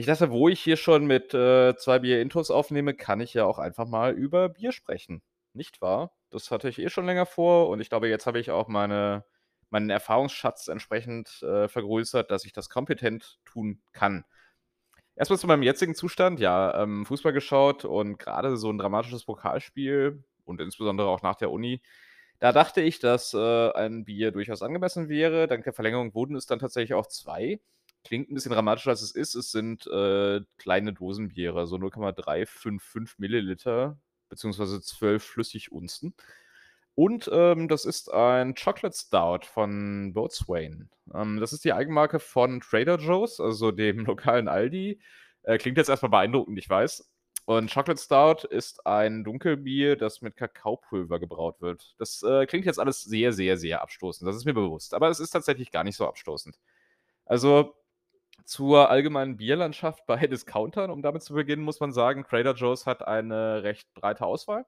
Ich 0.00 0.06
dachte, 0.06 0.30
wo 0.30 0.48
ich 0.48 0.60
hier 0.60 0.78
schon 0.78 1.04
mit, 1.06 1.34
äh, 1.34 1.76
2 1.76 1.98
Bier-Intos 1.98 2.50
aufnehme, 2.50 2.94
kann 2.94 3.20
ich 3.20 3.34
ja 3.34 3.44
auch 3.44 3.58
einfach 3.58 3.86
mal 3.86 4.14
über 4.14 4.48
Bier 4.48 4.72
sprechen, 4.72 5.20
nicht 5.52 5.82
wahr? 5.82 6.16
Das 6.30 6.50
hatte 6.50 6.70
ich 6.70 6.78
eh 6.78 6.88
schon 6.88 7.04
länger 7.04 7.26
vor 7.26 7.68
und 7.68 7.80
ich 7.80 7.90
glaube, 7.90 8.08
jetzt 8.08 8.26
habe 8.26 8.38
ich 8.40 8.50
auch 8.50 8.66
meine 8.68 9.24
meinen 9.68 9.90
Erfahrungsschatz 9.90 10.68
entsprechend, 10.68 11.42
äh, 11.42 11.68
vergrößert, 11.68 12.30
dass 12.30 12.46
ich 12.46 12.52
das 12.54 12.70
kompetent 12.70 13.38
tun 13.44 13.82
kann. 13.92 14.24
Erst 15.16 15.30
mal 15.30 15.38
zu 15.38 15.46
meinem 15.48 15.62
jetzigen 15.64 15.94
Zustand, 15.94 16.40
ja, 16.40 16.82
ähm, 16.82 17.06
Fußball 17.06 17.32
geschaut 17.32 17.84
und 17.84 18.18
gerade 18.18 18.56
so 18.58 18.70
'n 18.70 18.78
dramatisches 18.78 19.24
Pokalspiel 19.26 20.24
und 20.44 20.60
insbesondere 20.60 21.08
auch 21.08 21.22
nach 21.22 21.36
der 21.36 21.50
Uni, 21.52 21.82
da 22.40 22.52
dachte 22.52 22.80
ich, 22.82 23.00
dass, 23.00 23.34
äh, 23.34 23.70
ein 23.72 24.04
Bier 24.06 24.32
durchaus 24.32 24.62
angemessen 24.62 25.08
wäre. 25.10 25.48
Dank 25.48 25.64
der 25.64 25.74
Verlängerung 25.74 26.14
wurden 26.14 26.36
es 26.36 26.46
dann 26.46 26.58
tatsächlich 26.60 26.94
auch 26.94 27.06
2. 27.08 27.60
Klingt 28.04 28.30
'n 28.30 28.34
bisschen 28.34 28.52
dramatischer, 28.52 28.90
als 28.90 29.02
es 29.02 29.12
ist. 29.12 29.34
Es 29.34 29.50
sind, 29.52 29.86
äh, 29.86 30.40
kleine 30.58 30.92
Dosenbiere, 30.94 31.66
so 31.66 31.76
0,355 31.78 33.18
Milliliter 33.18 33.98
beziehungsweise 34.28 34.80
12 34.80 35.24
Flüssigunzen. 35.24 36.14
Und, 36.94 37.30
ähm, 37.32 37.68
das 37.68 37.84
ist 37.84 38.12
ein 38.12 38.54
Chocolate 38.54 38.96
Stout 38.96 39.46
von 39.46 40.12
Boatswain. 40.14 40.90
Ähm, 41.14 41.40
das 41.40 41.52
ist 41.52 41.64
die 41.64 41.72
Eigenmarke 41.72 42.20
von 42.20 42.60
Trader 42.60 42.96
Joe's, 42.98 43.40
also 43.40 43.70
dem 43.72 44.04
lokalen 44.06 44.48
Aldi. 44.48 45.00
Äh, 45.42 45.58
klingt 45.58 45.78
jetzt 45.78 45.88
erst 45.88 46.02
mal 46.02 46.08
beeindruckend, 46.08 46.58
ich 46.58 46.68
weiß. 46.68 47.10
Und 47.46 47.72
Chocolate 47.72 48.00
Stout 48.00 48.46
ist 48.48 48.86
ein 48.86 49.24
Dunkelbier, 49.24 49.96
das 49.96 50.20
mit 50.22 50.36
Kakaopulver 50.36 51.18
gebraut 51.18 51.60
wird. 51.60 51.94
Das, 51.98 52.22
äh, 52.22 52.46
klingt 52.46 52.66
jetzt 52.66 52.78
alles 52.78 53.02
sehr, 53.02 53.32
sehr, 53.32 53.56
sehr 53.56 53.82
abstoßend. 53.82 54.28
Das 54.28 54.36
ist 54.36 54.44
mir 54.44 54.54
bewusst. 54.54 54.94
Aber 54.94 55.08
es 55.08 55.20
ist 55.20 55.30
tatsächlich 55.30 55.70
gar 55.72 55.84
nicht 55.84 55.96
so 55.96 56.06
abstoßend. 56.06 56.58
Also, 57.24 57.74
zur 58.50 58.90
allgemeinen 58.90 59.36
Bierlandschaft 59.36 60.06
bei 60.06 60.16
Discountern, 60.26 60.90
um 60.90 61.02
damit 61.02 61.22
zu 61.22 61.34
beginnen, 61.34 61.62
muss 61.62 61.80
man 61.80 61.92
sagen, 61.92 62.24
Trader 62.24 62.54
Joe's 62.54 62.84
hat 62.86 63.06
eine 63.06 63.62
recht 63.62 63.92
breite 63.94 64.26
Auswahl. 64.26 64.66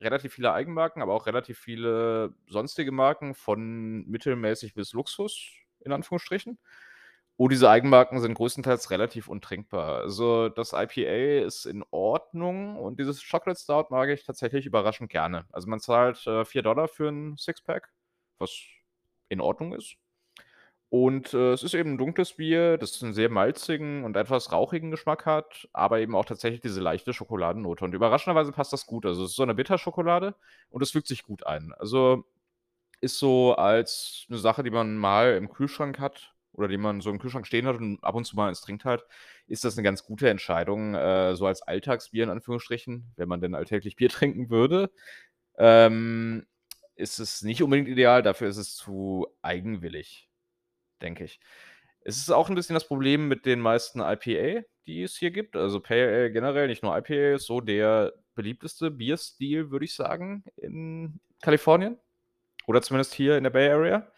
Relativ 0.00 0.34
viele 0.34 0.52
Eigenmarken, 0.52 1.00
aber 1.00 1.14
auch 1.14 1.24
relativ 1.26 1.58
viele 1.58 2.34
sonstige 2.48 2.92
Marken 2.92 3.34
von 3.34 4.04
mittelmäßig 4.06 4.74
bis 4.74 4.92
Luxus 4.92 5.40
in 5.80 5.92
Anführungsstrichen. 5.92 6.58
Und 7.38 7.52
diese 7.52 7.70
Eigenmarken 7.70 8.20
sind 8.20 8.34
größtenteils 8.34 8.90
relativ 8.90 9.28
untrinkbar. 9.28 9.98
Also, 10.00 10.48
das 10.50 10.72
IPA 10.74 11.46
ist 11.46 11.66
in 11.66 11.84
Ordnung 11.90 12.76
und 12.78 12.98
dieses 13.00 13.22
Chocolate 13.28 13.60
Stout 13.60 13.86
mag 13.90 14.08
ich 14.10 14.24
tatsächlich 14.24 14.66
überraschend 14.66 15.10
gerne. 15.10 15.46
Also, 15.52 15.68
man 15.68 15.80
zahlt, 15.80 16.26
äh, 16.26 16.44
4 16.44 16.88
für 16.88 17.08
'n 17.10 17.36
Sixpack, 17.38 17.90
was 18.38 18.52
in 19.28 19.40
Ordnung 19.40 19.74
ist. 19.74 19.96
Und, 20.92 21.34
äh, 21.34 21.52
es 21.52 21.64
ist 21.64 21.74
eben 21.74 21.92
'n 21.94 21.98
dunkles 21.98 22.34
Bier, 22.34 22.78
das 22.78 23.02
'n 23.02 23.12
sehr 23.12 23.28
malzigen 23.28 24.04
und 24.04 24.16
etwas 24.16 24.52
rauchigen 24.52 24.90
Geschmack 24.92 25.26
hat, 25.26 25.68
aber 25.72 25.98
eben 25.98 26.14
auch 26.14 26.24
tatsächlich 26.24 26.60
diese 26.60 26.80
leichte 26.80 27.12
Schokoladennote. 27.12 27.84
Und 27.84 27.92
überraschenderweise 27.94 28.52
passt 28.52 28.72
das 28.72 28.86
gut. 28.86 29.04
Also, 29.04 29.24
es 29.24 29.30
ist 29.30 29.36
so 29.36 29.44
'ne 29.44 29.54
Bitterschokolade 29.54 30.34
und 30.70 30.82
es 30.82 30.92
fügt 30.92 31.08
sich 31.08 31.24
gut 31.24 31.44
ein. 31.46 31.72
Also, 31.78 32.24
ist 33.00 33.18
so 33.18 33.54
als 33.56 34.26
'ne 34.28 34.38
Sache, 34.38 34.62
die 34.64 34.70
man 34.70 34.96
mal 34.98 35.36
im 35.36 35.50
Kühlschrank 35.50 35.98
hat 36.00 36.34
oder 36.52 36.68
die 36.68 36.78
man 36.78 37.00
so 37.02 37.10
im 37.10 37.18
Kühlschrank 37.20 37.46
stehen 37.46 37.66
hat 37.66 37.76
und 37.76 38.02
ab 38.04 38.14
und 38.16 38.24
zu 38.26 38.36
mal 38.36 38.48
eins 38.48 38.62
trinkt 38.62 38.84
halt, 38.86 39.04
ist 39.48 39.64
das 39.64 39.76
'ne 39.76 39.82
ganz 39.84 40.04
gute 40.04 40.30
Entscheidung, 40.30 40.94
äh, 40.96 41.36
so 41.36 41.46
als 41.46 41.62
Alltagsbier 41.62 42.24
in 42.24 42.30
Anführungsstrichen, 42.30 43.12
wenn 43.16 43.28
man 43.28 43.40
denn 43.42 43.54
alltäglich 43.56 43.96
Bier 43.96 44.08
trinken 44.10 44.50
würde. 44.50 44.90
Ähm, 45.58 46.46
ist 46.96 47.20
es 47.20 47.42
nicht 47.42 47.62
unbedingt 47.62 47.88
ideal, 47.88 48.22
dafür 48.22 48.48
ist 48.48 48.58
es 48.58 48.74
zu 48.76 49.28
eigenwillig 49.42 50.25
denke 51.02 51.24
ich. 51.24 51.40
Es 52.02 52.16
ist 52.18 52.30
auch 52.30 52.48
'n 52.50 52.54
bisschen 52.54 52.74
das 52.74 52.86
Problem 52.88 53.28
mit 53.28 53.46
den 53.46 53.60
meisten 53.60 54.00
IPA, 54.00 54.64
die 54.86 55.02
es 55.02 55.16
hier 55.16 55.30
gibt. 55.32 55.56
Also, 55.56 55.80
Pale 55.80 56.08
Ale 56.08 56.32
generell, 56.32 56.68
nicht 56.68 56.82
nur 56.82 56.96
IPA, 56.96 57.34
ist 57.36 57.46
so 57.46 57.60
der 57.60 58.12
beliebteste 58.34 58.90
Bierstil, 58.90 59.70
würde 59.70 59.84
ich 59.86 59.94
sagen, 59.94 60.44
in 60.56 61.20
Kalifornien 61.42 61.98
oder 62.66 62.82
zumindest 62.82 63.14
hier 63.14 63.36
in 63.38 63.44
der 63.44 63.50
Bay 63.50 63.70
Area. 63.70 64.10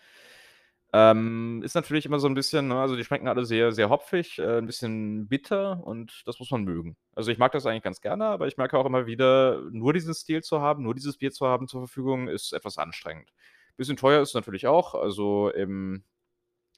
Ähm, 0.95 1.61
ist 1.65 1.75
natürlich 1.75 2.07
immer 2.07 2.19
so 2.19 2.29
'n 2.29 2.35
bisschen, 2.35 2.69
ne 2.69 2.77
also, 2.81 2.97
die 2.97 3.05
schmecken 3.05 3.29
alle 3.29 3.45
sehr, 3.45 3.73
sehr 3.73 3.91
hopfig, 3.91 4.39
äh, 4.39 4.59
'n 4.59 4.67
bisschen 4.67 5.29
bitter 5.29 5.85
und 5.87 6.23
das 6.27 6.39
muss 6.39 6.51
man 6.51 6.65
mögen. 6.65 6.97
Also, 7.15 7.31
ich 7.31 7.37
mag 7.39 7.53
das 7.53 7.67
eigentlich 7.67 7.83
ganz 7.83 8.01
gerne, 8.01 8.25
aber 8.27 8.47
ich 8.49 8.57
merke 8.57 8.79
auch 8.79 8.87
immer 8.87 9.07
wieder, 9.07 9.61
nur 9.71 9.93
diesen 9.93 10.15
Stil 10.15 10.43
zu 10.43 10.61
haben, 10.63 10.85
nur 10.85 10.95
dieses 10.95 11.19
Bier 11.19 11.31
zu 11.31 11.47
haben 11.47 11.69
zur 11.69 11.83
Verfügung, 11.83 12.29
ist 12.29 12.53
etwas 12.55 12.79
anstrengend. 12.79 13.33
Bisschen 13.77 13.97
teuer 13.99 14.23
ist 14.23 14.31
es 14.31 14.35
natürlich 14.35 14.67
auch. 14.67 14.95
Also, 14.95 15.51
im 15.51 16.05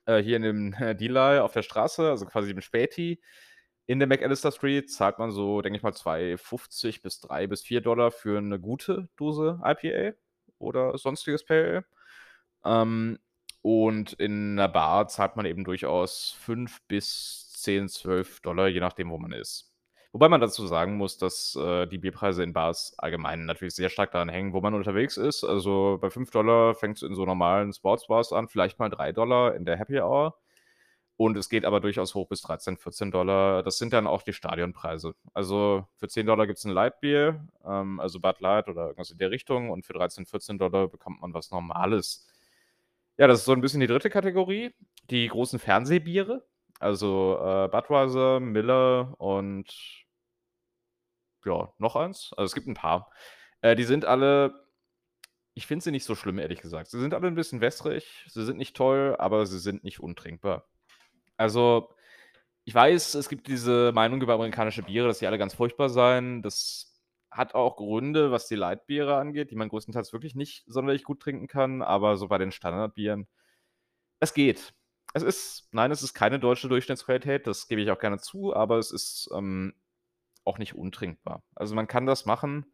äh, 0.06 0.18
hier 0.22 0.36
in 0.36 0.42
dem 0.42 0.72
Delay 0.98 1.40
auf 1.40 1.52
der 1.52 1.62
Straße, 1.62 2.08
also 2.10 2.26
quasi 2.26 2.50
im 2.50 2.60
Späti 2.60 3.20
in 3.86 3.98
der 4.00 4.08
McAllister 4.08 4.52
Street 4.52 4.90
zahlt 4.92 5.18
man 5.18 5.32
so, 5.32 5.62
denke 5.62 5.76
ich 5.78 5.82
mal, 5.82 5.94
2,50 5.94 7.02
bis 7.02 7.20
3 7.20 7.46
bis 7.48 7.62
4 7.62 7.80
für 8.12 8.40
'ne 8.40 8.60
gute 8.60 9.08
Dose 9.16 9.60
IPA 9.64 10.16
oder 10.58 10.96
sonstiges 10.98 11.44
Pale 11.44 11.84
Ale. 12.64 12.82
Ähm, 12.82 13.18
und 13.62 14.14
in 14.14 14.54
'ner 14.56 14.68
Bar 14.68 15.08
zahlt 15.08 15.36
man 15.36 15.46
eben 15.46 15.64
durchaus 15.64 16.32
5 16.40 16.82
bis 16.88 17.50
10, 17.52 17.88
12 17.90 18.40
je 18.68 18.80
nachdem, 18.80 19.10
wo 19.10 19.18
man 19.18 19.32
ist. 19.32 19.69
Wobei 20.12 20.28
man 20.28 20.40
dazu 20.40 20.66
sagen 20.66 20.96
muss, 20.96 21.18
dass, 21.18 21.54
äh, 21.56 21.86
die 21.86 21.98
Bierpreise 21.98 22.42
in 22.42 22.52
Bars 22.52 22.94
allgemein 22.98 23.46
natürlich 23.46 23.74
sehr 23.74 23.90
stark 23.90 24.10
daran 24.10 24.28
hängen, 24.28 24.52
wo 24.52 24.60
man 24.60 24.74
unterwegs 24.74 25.16
ist. 25.16 25.44
Also, 25.44 25.98
bei 26.00 26.10
5 26.10 26.30
fängt's 26.74 27.02
in 27.02 27.14
so 27.14 27.24
normalen 27.24 27.72
Sportsbars 27.72 28.32
an, 28.32 28.48
vielleicht 28.48 28.78
mal 28.80 28.88
3 28.88 29.10
in 29.56 29.64
der 29.64 29.76
Happy 29.76 30.00
Hour. 30.00 30.36
Und 31.20 31.36
es 31.36 31.50
geht 31.50 31.66
aber 31.66 31.80
durchaus 31.80 32.14
hoch 32.14 32.28
bis 32.28 32.40
13, 32.40 32.78
14 32.78 33.10
Dollar. 33.10 33.62
Das 33.62 33.76
sind 33.76 33.92
dann 33.92 34.06
auch 34.06 34.22
die 34.22 34.32
Stadionpreise. 34.32 35.14
Also 35.34 35.86
für 35.96 36.08
10 36.08 36.24
Dollar 36.24 36.46
gibt 36.46 36.58
es 36.58 36.64
ein 36.64 36.72
Lightbier, 36.72 37.46
ähm, 37.62 38.00
also 38.00 38.20
Bud 38.20 38.40
Light 38.40 38.68
oder 38.68 38.84
irgendwas 38.86 39.10
in 39.10 39.18
der 39.18 39.30
Richtung. 39.30 39.68
Und 39.68 39.84
für 39.84 39.92
13, 39.92 40.24
14 40.24 40.56
Dollar 40.56 40.88
bekommt 40.88 41.20
man 41.20 41.34
was 41.34 41.50
Normales. 41.50 42.26
Ja, 43.18 43.26
das 43.26 43.40
ist 43.40 43.44
so 43.44 43.52
ein 43.52 43.60
bisschen 43.60 43.80
die 43.80 43.86
dritte 43.86 44.08
Kategorie. 44.08 44.72
Die 45.10 45.28
großen 45.28 45.58
Fernsehbiere. 45.58 46.42
Also 46.80 47.38
äh, 47.40 47.68
Budweiser, 47.68 48.40
Miller 48.40 49.14
und 49.18 50.04
ja, 51.44 51.72
noch 51.78 51.96
eins. 51.96 52.32
Also 52.36 52.46
es 52.46 52.54
gibt 52.54 52.66
ein 52.66 52.74
paar. 52.74 53.10
Äh, 53.62 53.76
die 53.76 53.84
sind 53.84 54.04
alle 54.04 54.70
ich 55.54 55.66
finde 55.66 55.84
sie 55.84 55.90
nicht 55.90 56.04
so 56.04 56.14
schlimm, 56.14 56.38
ehrlich 56.38 56.60
gesagt. 56.62 56.88
Sie 56.90 57.00
sind 57.00 57.14
alle 57.14 57.26
ein 57.26 57.34
bisschen 57.34 57.60
wässrig, 57.60 58.24
sie 58.28 58.44
sind 58.44 58.58
nicht 58.58 58.76
toll, 58.76 59.16
aber 59.18 59.46
sie 59.46 59.58
sind 59.58 59.84
nicht 59.84 60.00
untrinkbar. 60.00 60.68
Also, 61.36 61.94
ich 62.64 62.74
weiß, 62.74 63.14
es 63.14 63.28
gibt 63.28 63.48
diese 63.48 63.92
Meinung 63.94 64.22
über 64.22 64.34
amerikanische 64.34 64.82
Biere, 64.82 65.08
dass 65.08 65.20
sie 65.20 65.26
alle 65.26 65.38
ganz 65.38 65.54
furchtbar 65.54 65.90
seien. 65.90 66.42
Das 66.42 67.00
hat 67.30 67.54
auch 67.54 67.76
Gründe, 67.76 68.32
was 68.32 68.48
die 68.48 68.56
Lightbiere 68.56 69.16
angeht, 69.16 69.50
die 69.50 69.56
man 69.56 69.68
größtenteils 69.68 70.12
wirklich 70.12 70.34
nicht 70.34 70.64
sonderlich 70.66 71.04
gut 71.04 71.20
trinken 71.20 71.48
kann, 71.48 71.82
aber 71.82 72.16
so 72.16 72.28
bei 72.28 72.38
den 72.38 72.52
Standardbieren 72.52 73.28
es 74.20 74.34
geht. 74.34 74.74
Es 75.14 75.22
ist 75.22 75.68
nein, 75.72 75.90
es 75.90 76.02
ist 76.02 76.14
keine 76.14 76.38
deutsche 76.38 76.68
Durchschnittsqualität, 76.68 77.46
das 77.46 77.66
gebe 77.68 77.80
ich 77.80 77.90
auch 77.90 77.98
gerne 77.98 78.18
zu, 78.18 78.54
aber 78.54 78.78
es 78.78 78.90
ist, 78.92 79.28
ähm, 79.34 79.74
auch 80.44 80.58
nicht 80.58 80.74
untrinkbar. 80.76 81.42
Also, 81.56 81.74
man 81.74 81.86
kann 81.88 82.06
das 82.06 82.26
machen 82.26 82.66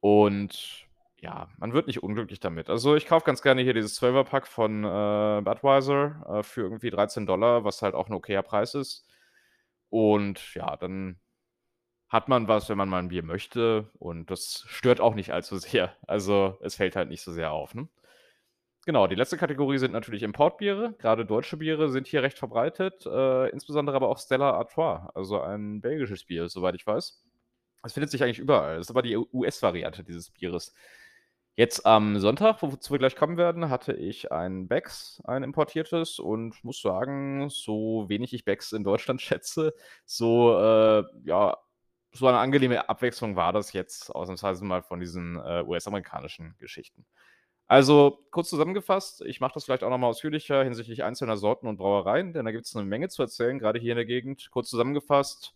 und 0.00 0.86
ja, 1.18 1.48
man 1.58 1.72
wird 1.74 1.86
nicht 1.88 2.02
unglücklich 2.02 2.40
damit. 2.40 2.70
Also, 2.70 2.96
ich 2.96 3.06
kaufe 3.06 3.26
ganz 3.26 3.42
gerne 3.42 3.62
hier 3.62 3.74
dieses 3.74 3.96
12er 3.96 4.24
Pack 4.24 4.46
von, 4.48 4.84
äh, 4.84 5.42
Budweiser, 5.44 6.40
äh, 6.40 6.44
für 6.44 6.62
irgendwie 6.62 6.90
13 6.90 7.26
Dollar, 7.26 7.64
was 7.64 7.82
halt 7.82 7.94
auch 7.96 8.08
'n 8.10 8.14
okayer 8.14 8.42
Preis 8.42 8.74
ist. 8.74 9.06
Und 9.90 10.54
ja, 10.54 10.76
dann 10.76 11.20
hat 12.10 12.28
man 12.28 12.48
was, 12.48 12.68
wenn 12.70 12.78
man 12.78 12.88
mal 12.90 13.00
'n 13.00 13.08
Bier 13.10 13.24
möchte 13.24 13.90
und 14.00 14.30
das 14.30 14.64
stört 14.68 15.00
auch 15.00 15.14
nicht 15.16 15.32
allzu 15.32 15.58
sehr. 15.58 15.96
Also, 16.08 16.58
es 16.62 16.76
fällt 16.76 16.96
halt 16.96 17.08
nicht 17.10 17.22
so 17.22 17.32
sehr 17.32 17.52
auf, 17.52 17.74
ne? 17.74 17.88
Genau, 18.86 19.08
die 19.08 19.16
letzte 19.16 19.36
Kategorie 19.36 19.78
sind 19.78 19.92
natürlich 19.92 20.22
Importbiere. 20.22 20.94
Grade 20.98 21.26
deutsche 21.26 21.56
Biere 21.56 21.90
sind 21.90 22.06
hier 22.06 22.22
recht 22.22 22.38
verbreitet, 22.38 23.04
äh, 23.04 23.48
insbesondere 23.48 23.96
aber 23.96 24.08
auch 24.08 24.18
Stella 24.18 24.52
Artois, 24.52 25.10
also 25.12 25.40
ein 25.40 25.80
belgisches 25.80 26.24
Bier, 26.24 26.48
soweit 26.48 26.76
ich 26.76 26.86
weiß. 26.86 27.20
Es 27.82 27.92
findet 27.94 28.10
sich 28.12 28.22
eigentlich 28.22 28.38
überall. 28.38 28.76
Das 28.76 28.86
ist 28.86 28.90
aber 28.90 29.02
die 29.02 29.16
US-Variante 29.16 30.04
dieses 30.04 30.30
Bieres. 30.30 30.72
Jetzt 31.56 31.84
am 31.86 32.18
Sonntag, 32.20 32.62
wozu 32.62 32.92
wir 32.94 32.98
gleich 33.00 33.16
kommen 33.16 33.36
werden, 33.38 33.70
hatte 33.70 33.92
ich 33.94 34.30
ein 34.32 34.68
Becks, 34.68 35.20
ein 35.24 35.42
importiertes 35.42 36.18
und 36.20 36.62
muss 36.64 36.80
sagen, 36.80 37.48
so 37.50 38.08
wenig 38.08 38.32
ich 38.34 38.44
Becks 38.44 38.72
in 38.72 38.84
Deutschland 38.84 39.20
schätze, 39.22 39.74
so, 40.04 40.58
äh, 40.60 41.04
ja, 41.24 41.58
so 42.12 42.28
eine 42.28 42.38
angenehme 42.38 42.88
Abwechslung 42.88 43.36
war 43.36 43.52
das 43.52 43.72
jetzt 43.72 44.14
ausnahmsweise 44.14 44.64
mal 44.64 44.82
von 44.82 45.00
diesen, 45.00 45.36
äh, 45.38 45.64
US-amerikanischen 45.66 46.54
Geschichten. 46.58 47.04
Also, 47.68 48.24
kurz 48.30 48.48
zusammengefasst, 48.48 49.22
ich 49.22 49.40
mache 49.40 49.54
das 49.54 49.64
vielleicht 49.64 49.82
auch 49.82 49.90
noch 49.90 49.98
mal 49.98 50.06
ausführlicher 50.06 50.62
hinsichtlich 50.62 51.02
einzelner 51.02 51.36
Sorten 51.36 51.66
und 51.66 51.78
Brauereien, 51.78 52.32
denn 52.32 52.44
da 52.44 52.52
gibt 52.52 52.64
es 52.66 52.76
eine 52.76 52.86
Menge 52.86 53.08
zu 53.08 53.22
erzählen, 53.22 53.58
gerade 53.58 53.80
hier 53.80 53.92
in 53.92 53.96
der 53.96 54.06
Gegend. 54.06 54.48
Kurz 54.52 54.70
zusammengefasst, 54.70 55.54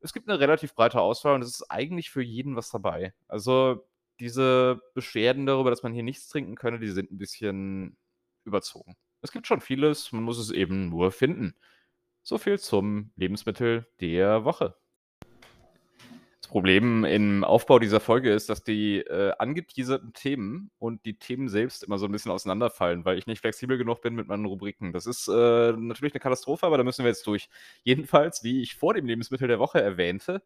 es 0.00 0.12
gibt 0.12 0.28
eine 0.28 0.38
relativ 0.38 0.74
breite 0.74 1.00
Auswahl 1.00 1.34
und 1.34 1.42
es 1.42 1.48
ist 1.48 1.70
eigentlich 1.70 2.10
für 2.10 2.22
jeden 2.22 2.56
was 2.56 2.70
dabei. 2.70 3.14
Also 3.26 3.86
diese 4.20 4.80
Beschwerden 4.94 5.46
darüber, 5.46 5.70
dass 5.70 5.82
man 5.82 5.94
hier 5.94 6.02
nichts 6.02 6.28
trinken 6.28 6.56
könne, 6.56 6.78
die 6.78 6.90
sind 6.90 7.10
ein 7.10 7.18
bisschen 7.18 7.96
überzogen. 8.44 8.96
Es 9.22 9.32
gibt 9.32 9.46
schon 9.46 9.60
vieles, 9.60 10.12
man 10.12 10.24
muss 10.24 10.38
es 10.38 10.50
eben 10.50 10.90
nur 10.90 11.10
finden. 11.10 11.54
So 12.22 12.38
viel 12.38 12.58
zum 12.58 13.12
Lebensmittel 13.16 13.86
der 14.00 14.44
Woche. 14.44 14.76
Das 16.46 16.52
Problem 16.52 17.04
im 17.04 17.42
Aufbau 17.42 17.80
dieser 17.80 17.98
Folge 17.98 18.32
ist, 18.32 18.48
dass 18.48 18.62
die, 18.62 18.98
äh, 19.00 19.32
angeteaserten 19.36 20.12
Themen 20.12 20.70
und 20.78 21.04
die 21.04 21.18
Themen 21.18 21.48
selbst 21.48 21.82
immer 21.82 21.98
so 21.98 22.06
ein 22.06 22.12
bisschen 22.12 22.30
auseinanderfallen, 22.30 23.04
weil 23.04 23.18
ich 23.18 23.26
nicht 23.26 23.40
flexibel 23.40 23.76
genug 23.76 24.00
bin 24.00 24.14
mit 24.14 24.28
meinen 24.28 24.44
Rubriken. 24.44 24.92
Das 24.92 25.06
ist, 25.06 25.26
äh, 25.26 25.32
natürlich 25.72 26.14
eine 26.14 26.20
Katastrophe, 26.20 26.64
aber 26.64 26.78
da 26.78 26.84
müssen 26.84 27.04
wir 27.04 27.08
jetzt 27.08 27.26
durch. 27.26 27.48
Jedenfalls, 27.82 28.44
wie 28.44 28.62
ich 28.62 28.76
vor 28.76 28.94
dem 28.94 29.06
Lebensmittel 29.06 29.48
der 29.48 29.58
Woche 29.58 29.82
erwähnte 29.82 30.40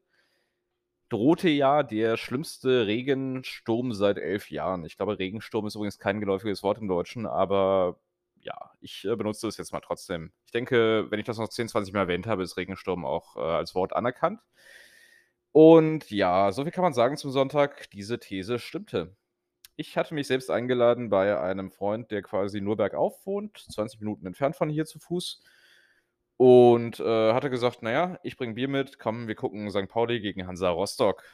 drohte 1.11 1.51
ja 1.51 1.83
der 1.83 2.17
schlimmste 2.17 2.87
Regensturm 2.87 3.93
seit 3.93 4.17
elf 4.17 4.51
Jahren. 4.51 4.87
Ich 4.87 4.97
glaube, 4.97 5.19
Regensturm 5.19 5.67
ist 5.67 5.75
übrigens 5.75 5.99
kein 5.99 6.19
geläufiges 6.21 6.63
Wort 6.63 6.79
im 6.79 6.89
Deutschen, 6.89 7.27
aber 7.27 8.01
ja, 8.41 8.71
ich 8.81 9.05
äh, 9.05 9.17
benutze 9.17 9.49
es 9.49 9.59
jetzt 9.59 9.73
mal 9.73 9.81
trotzdem. 9.81 10.33
Ich 10.47 10.53
denke, 10.53 11.11
wenn 11.11 11.21
ich 11.21 11.27
das 11.27 11.37
noch 11.37 11.49
10, 11.49 11.69
20 11.69 11.93
Mal 11.93 12.01
erwähnt 12.01 12.27
habe, 12.27 12.43
ist 12.43 12.57
Regensturm 12.57 13.05
auch 13.05 13.37
äh, 13.37 13.41
als 13.41 13.75
Wort 13.75 13.95
anerkannt. 13.95 14.41
Und 15.53 16.11
ja, 16.11 16.53
so 16.53 16.63
viel 16.63 16.73
kann 16.73 16.83
man 16.85 16.93
sagen 16.93 17.17
zum 17.17 17.31
Sonntag. 17.31 17.91
Diese 17.91 18.19
These 18.21 18.59
stimmte. 18.59 19.17
Ich 19.77 19.97
hatte 19.99 20.15
mich 20.15 20.29
selbst 20.29 20.51
eingeladen 20.51 21.11
bei 21.11 21.39
einem 21.41 21.71
Freund, 21.73 22.11
der 22.11 22.23
quasi 22.23 22.61
nur 22.61 22.77
bergauf 22.77 23.27
wohnt, 23.27 23.59
20 23.59 24.01
Minuten 24.01 24.27
entfernt 24.27 24.57
von 24.57 24.71
hier 24.71 24.87
zu 24.87 24.99
Fuß. 25.01 25.43
Und, 26.39 27.01
äh, 27.01 27.33
hat 27.35 27.45
er 27.45 27.51
gesagt: 27.51 27.81
„Na 27.83 28.19
ich 28.25 28.37
bringe 28.37 28.55
Bier 28.55 28.69
mit. 28.69 28.99
Komm, 28.99 29.29
wir 29.29 29.35
gucken 29.37 29.71
St. 29.71 29.89
Pauli 29.89 30.21
gegen 30.21 30.47
Hansa 30.47 30.71
Rostock.“ 30.71 31.25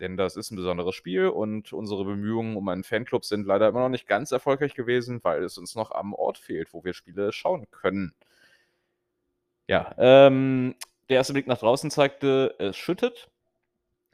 Denn 0.00 0.16
das 0.16 0.36
ist 0.36 0.50
ein 0.50 0.56
besonderes 0.56 0.94
Spiel 0.94 1.28
und 1.28 1.72
unsere 1.72 2.04
Bemühungen 2.04 2.56
um 2.56 2.68
einen 2.68 2.84
Fanclub 2.84 3.24
sind 3.24 3.46
leider 3.46 3.68
immer 3.68 3.80
noch 3.80 3.88
nicht 3.90 4.06
ganz 4.08 4.32
erfolgreich 4.32 4.74
gewesen, 4.74 5.20
weil 5.24 5.44
es 5.44 5.58
uns 5.58 5.74
noch 5.76 5.90
am 5.92 6.14
Ort 6.14 6.38
fehlt, 6.38 6.72
wo 6.74 6.84
wir 6.84 6.94
Spiele 6.94 7.32
schauen 7.32 7.66
können. 7.70 8.14
Ja, 9.68 9.94
ähm, 9.98 10.74
der 11.08 11.16
erste 11.18 11.32
Blick 11.32 11.46
nach 11.46 11.58
draußen 11.58 11.90
zeigte, 11.90 12.54
es 12.58 12.76
schüttet. 12.76 13.28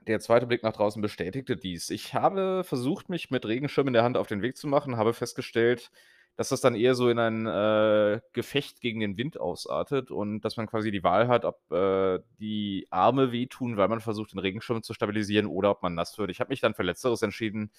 Der 0.06 0.20
zweite 0.20 0.46
Blick 0.46 0.62
nach 0.62 0.72
draußen 0.72 1.00
bestätigte 1.00 1.56
dies. 1.56 1.90
Ich 1.90 2.14
habe 2.14 2.64
versucht, 2.64 3.08
mich 3.08 3.30
mit 3.30 3.46
Regenschirm 3.46 3.86
in 3.86 3.92
der 3.92 4.02
Hand 4.02 4.16
auf 4.16 4.26
den 4.26 4.42
Weg 4.42 4.56
zu 4.56 4.66
machen, 4.66 4.96
habe 4.96 5.12
festgestellt 5.14 5.90
dass 6.36 6.48
das 6.48 6.62
dann 6.62 6.74
eher 6.74 6.94
so 6.94 7.10
in 7.10 7.18
ein 7.18 7.46
äh, 7.46 8.20
Gefecht 8.32 8.80
gegen 8.80 9.00
den 9.00 9.16
Wind 9.18 9.38
ausartet 9.38 10.10
und 10.10 10.40
dass 10.40 10.56
man 10.56 10.66
quasi 10.66 10.90
die 10.90 11.04
Wahl 11.04 11.28
hat, 11.28 11.44
ob 11.44 11.70
äh, 11.70 12.20
die 12.38 12.86
Arme 12.90 13.32
wehtun, 13.32 13.76
weil 13.76 13.88
man 13.88 14.00
versucht, 14.00 14.32
den 14.32 14.38
Regenschirm 14.38 14.82
zu 14.82 14.94
stabilisieren 14.94 15.46
oder 15.46 15.70
ob 15.70 15.82
man 15.82 15.94
nass 15.94 16.16
wird. 16.18 16.30
Ich 16.30 16.40
habe 16.40 16.50
mich 16.50 16.60
dann 16.60 16.74
für 16.74 16.84
Letzteres 16.84 17.22
entschieden, 17.22 17.70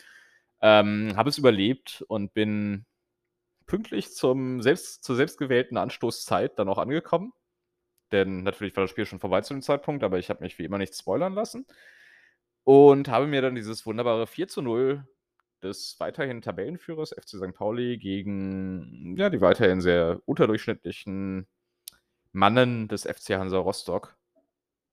ähm, 0.62 1.14
habe 1.16 1.30
es 1.30 1.38
überlebt 1.40 2.04
und 2.08 2.34
bin 2.34 2.86
pünktlich 3.66 4.14
zum 4.14 4.62
selbst, 4.62 5.04
zur 5.04 5.16
selbstgewählten 5.16 5.78
Anstoßzeit 5.78 6.60
dann 6.60 6.70
auch 6.70 6.78
angekommen. 6.78 7.34
Denn 8.12 8.44
natürlich 8.44 8.76
war 8.76 8.84
das 8.84 8.92
Spiel 8.92 9.06
schon 9.08 9.20
vorbei 9.20 9.42
zu 9.42 9.56
dem 9.56 9.64
Zeitpunkt, 9.64 10.04
aber 10.04 10.20
ich 10.20 10.30
habe 10.30 10.44
mich 10.44 10.60
wie 10.60 10.66
immer 10.66 10.78
nicht 10.78 10.96
spoilern 10.96 11.34
lassen. 11.34 11.66
Und 12.64 13.10
habe 13.10 13.28
mir 13.28 13.42
dann 13.42 13.56
dieses 13.56 13.86
wunderbare 13.86 14.28
4 14.28 14.48
zu 14.48 14.62
0 14.62 15.06
des 15.62 16.00
weiterhin 16.00 16.42
Tabellenführers 16.42 17.12
FC 17.12 17.38
St. 17.38 17.54
Pauli 17.54 17.98
gegen 17.98 19.16
ja, 19.18 19.30
die 19.30 19.42
weiterhin 19.42 19.82
sehr 19.82 20.22
unterdurchschnittlichen 20.26 21.48
Mannen 22.32 22.88
des 22.88 23.04
FC 23.04 23.36
Hansa 23.38 23.58
Rostock 23.58 24.18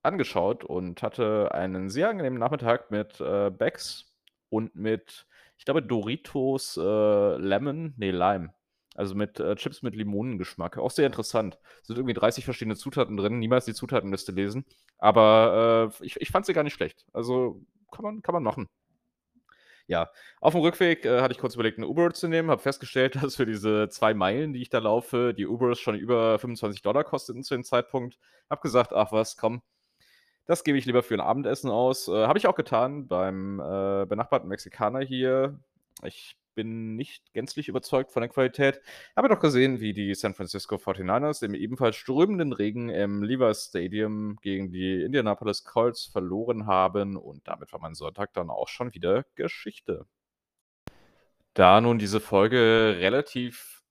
angeschaut 0.03 0.63
und 0.63 1.03
hatte 1.03 1.53
einen 1.53 1.89
sehr 1.89 2.09
angenehmen 2.09 2.39
Nachmittag 2.39 2.91
mit 2.91 3.19
äh, 3.19 3.51
Becks 3.51 4.13
und 4.49 4.75
mit, 4.75 5.27
ich 5.57 5.65
glaube, 5.65 5.81
Doritos 5.81 6.77
äh, 6.77 7.37
Lemon, 7.37 7.93
nee, 7.97 8.11
Lime. 8.11 8.53
Also 9.01 9.15
mit 9.15 9.39
äh, 9.39 9.55
Chips 9.55 9.81
mit 9.81 9.95
Limonengeschmack. 9.95 10.77
Auch 10.77 10.91
sehr 10.91 11.07
interessant. 11.07 11.57
Es 11.81 11.87
sind 11.87 11.97
irgendwie 11.97 12.13
30 12.13 12.45
verschiedene 12.45 12.75
Zutaten 12.75 13.17
drin. 13.17 13.39
Niemals 13.39 13.65
die 13.65 13.73
Zutatenliste 13.73 14.31
lesen. 14.31 14.63
Aber 14.99 15.91
äh, 15.99 16.05
ich, 16.05 16.21
ich 16.21 16.29
fand 16.29 16.45
sie 16.45 16.53
gar 16.53 16.61
nicht 16.63 16.75
schlecht. 16.75 17.05
Also 17.11 17.61
kann 17.91 18.03
man, 18.03 18.21
kann 18.21 18.33
man 18.33 18.43
machen 18.43 18.69
ja, 19.87 20.09
auf 20.39 20.53
dem 20.53 20.61
Rückweg 20.61 21.05
äh, 21.05 21.21
hatte 21.21 21.33
ich 21.33 21.39
kurz 21.39 21.55
überlegt, 21.55 21.77
eine 21.77 21.87
Uber 21.87 22.13
zu 22.13 22.27
nehmen, 22.27 22.49
habe 22.51 22.61
festgestellt, 22.61 23.15
dass 23.21 23.35
für 23.35 23.45
diese 23.45 23.89
zwei 23.89 24.13
Meilen, 24.13 24.53
die 24.53 24.61
ich 24.61 24.69
da 24.69 24.79
laufe, 24.79 25.33
die 25.33 25.47
Ubers 25.47 25.79
schon 25.79 25.95
über 25.95 26.39
25 26.39 26.81
Dollar 26.81 27.03
kosteten 27.03 27.43
zu 27.43 27.55
dem 27.55 27.63
Zeitpunkt. 27.63 28.17
Habe 28.49 28.61
gesagt, 28.61 28.93
ach 28.93 29.11
was, 29.11 29.35
komm, 29.35 29.61
das 30.45 30.63
gebe 30.63 30.77
ich 30.77 30.85
lieber 30.85 31.03
für 31.03 31.15
ein 31.15 31.21
Abendessen 31.21 31.69
aus. 31.69 32.07
Äh, 32.07 32.27
habe 32.27 32.39
ich 32.39 32.47
auch 32.47 32.55
getan 32.55 33.07
beim 33.07 33.59
äh, 33.59 34.05
benachbarten 34.05 34.47
Mexikaner 34.47 35.01
hier. 35.01 35.59
Ich 36.03 36.37
bin 36.53 36.95
nicht 36.95 37.33
gänzlich 37.33 37.67
überzeugt 37.67 38.11
von 38.11 38.21
der 38.21 38.29
Qualität. 38.29 38.81
Habe 39.15 39.29
doch 39.29 39.39
gesehen, 39.39 39.79
wie 39.79 39.93
die 39.93 40.13
San 40.15 40.33
Francisco 40.33 40.75
49ers 40.75 41.43
im 41.43 41.53
ebenfalls 41.53 41.95
strömenden 41.95 42.53
Regen 42.53 42.89
im 42.89 43.23
Levi's 43.23 43.67
Stadium 43.69 44.37
gegen 44.41 44.71
die 44.71 45.03
Indianapolis 45.03 45.63
Colts 45.63 46.05
verloren 46.05 46.67
haben 46.67 47.17
und 47.17 47.47
damit 47.47 47.71
war 47.73 47.79
mein 47.79 47.95
Sonntag 47.95 48.33
dann 48.33 48.49
auch 48.49 48.67
schon 48.67 48.93
wieder 48.93 49.25
Geschichte. 49.35 50.05
Da 51.53 51.81
nun 51.81 51.99
diese 51.99 52.19
Folge 52.19 52.97
relativ 52.99 53.83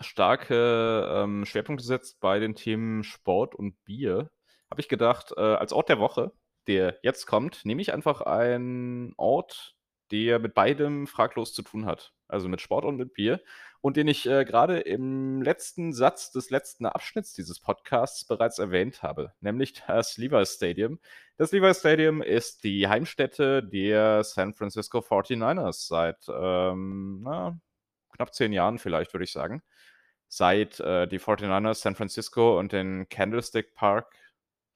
starke 0.00 1.08
ähm, 1.10 1.44
Schwerpunkte 1.44 1.84
setzt 1.84 2.20
bei 2.20 2.38
den 2.38 2.54
Themen 2.54 3.04
Sport 3.04 3.54
und 3.54 3.82
Bier, 3.84 4.30
habe 4.70 4.80
ich 4.80 4.88
gedacht, 4.88 5.32
äh, 5.36 5.40
als 5.40 5.72
Ort 5.72 5.88
der 5.88 5.98
Woche, 5.98 6.32
der 6.66 6.98
jetzt 7.02 7.26
kommt, 7.26 7.64
nehme 7.64 7.80
ich 7.80 7.92
einfach 7.92 8.20
einen 8.20 9.14
Ort, 9.16 9.74
der 10.10 10.38
mit 10.38 10.54
beidem 10.54 11.06
fraglos 11.06 11.52
zu 11.52 11.62
tun 11.62 11.86
hat. 11.86 12.12
also 12.28 12.48
mit 12.48 12.60
Sport 12.60 12.84
und 12.84 12.96
mit 12.96 13.14
Bier, 13.14 13.40
und 13.80 13.96
den 13.96 14.08
ich 14.08 14.26
äh, 14.26 14.44
gerade 14.44 14.80
im 14.80 15.40
letzten 15.42 15.92
Satz 15.92 16.30
des 16.30 16.50
letzten 16.50 16.86
Abschnitts 16.86 17.32
dieses 17.32 17.60
Podcasts 17.60 18.24
bereits 18.24 18.58
erwähnt 18.58 19.02
habe, 19.02 19.32
nämlich 19.40 19.82
das 19.86 20.16
Levi's 20.16 20.54
Stadium. 20.54 20.98
Das 21.36 21.52
Levi's 21.52 21.78
Stadium 21.78 22.22
ist 22.22 22.64
die 22.64 22.88
Heimstätte 22.88 23.62
der 23.62 24.24
San 24.24 24.54
Francisco 24.54 24.98
49ers 24.98 25.86
seit 25.86 26.26
ähm, 26.28 27.20
na, 27.22 27.58
knapp 28.12 28.34
zehn 28.34 28.52
Jahren 28.52 28.78
vielleicht, 28.78 29.12
würde 29.14 29.24
ich 29.24 29.32
sagen. 29.32 29.62
Seit 30.28 30.80
äh, 30.80 31.06
die 31.06 31.20
49ers 31.20 31.74
San 31.74 31.94
Francisco 31.94 32.58
und 32.58 32.72
den 32.72 33.08
Candlestick 33.08 33.74
Park 33.74 34.14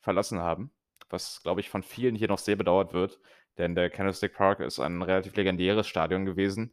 verlassen 0.01 0.41
haben, 0.41 0.73
was, 1.11 1.43
glaube 1.43 1.61
ich, 1.61 1.69
von 1.69 1.83
vielen 1.83 2.15
hier 2.15 2.29
noch 2.29 2.39
sehr 2.39 2.57
bedauert 2.57 2.95
wird, 2.95 3.21
denn 3.59 3.75
der 3.75 3.91
Candlestick 3.91 4.35
Park 4.35 4.61
ist 4.61 4.79
ein 4.81 5.03
relativ 5.03 5.35
legendäres 5.37 5.87
Stadion 5.87 6.25
gewesen, 6.25 6.73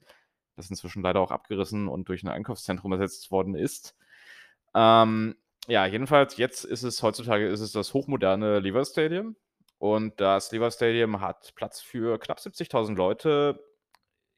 das 0.56 0.70
inzwischen 0.70 1.04
leider 1.04 1.20
auch 1.20 1.32
abgerissen 1.32 1.88
und 1.88 2.10
durch 2.10 2.24
ein 2.24 2.30
Einkaufszentrum 2.30 2.92
ersetzt 2.94 3.32
worden 3.32 3.56
ist. 3.56 3.98
Ähm, 4.76 5.36
ja, 5.68 5.86
jedenfalls 5.86 6.38
jetzt 6.38 6.64
ist 6.66 6.84
es 6.84 7.04
heutzutage 7.04 7.48
ist 7.48 7.62
es 7.62 7.72
das 7.72 7.94
hochmoderne 7.94 8.60
Lever 8.60 8.86
Stadium 8.86 9.36
und 9.78 10.20
das 10.20 10.52
Lever 10.52 10.72
Stadium 10.72 11.22
hat 11.22 11.54
Platz 11.56 11.82
für 11.82 12.20
knapp 12.20 12.40
70.000 12.40 12.96
Leute, 12.96 13.64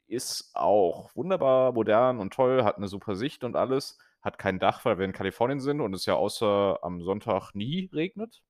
ist 0.08 0.51
auch 0.54 1.15
wunderbar 1.15 1.71
modern 1.73 2.19
und 2.19 2.34
toll, 2.34 2.63
hat 2.63 2.77
eine 2.77 2.88
super 2.88 3.15
Sicht 3.15 3.43
und 3.43 3.56
alles, 3.56 3.97
hat 4.21 4.38
kein 4.38 4.60
Dach, 4.60 4.86
weil 4.86 4.97
wir 4.99 5.06
in 5.06 5.13
Kalifornien 5.13 5.60
sind 5.60 5.82
und 5.82 5.93
es 5.93 6.06
ja 6.06 6.15
außer 6.15 6.80
am 6.84 7.01
Sonntag 7.01 7.56
nie 7.56 7.89
regnet. 7.93 8.41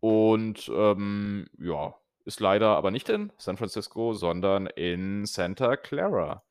Und 0.00 0.70
ähm, 0.74 1.46
ja, 1.58 1.94
ist 2.24 2.40
leider 2.40 2.68
aber 2.76 2.90
nicht 2.90 3.08
in 3.08 3.32
San 3.38 3.56
Francisco, 3.56 4.14
sondern 4.14 4.66
in 4.66 5.26
Santa 5.26 5.76
Clara. 5.76 6.42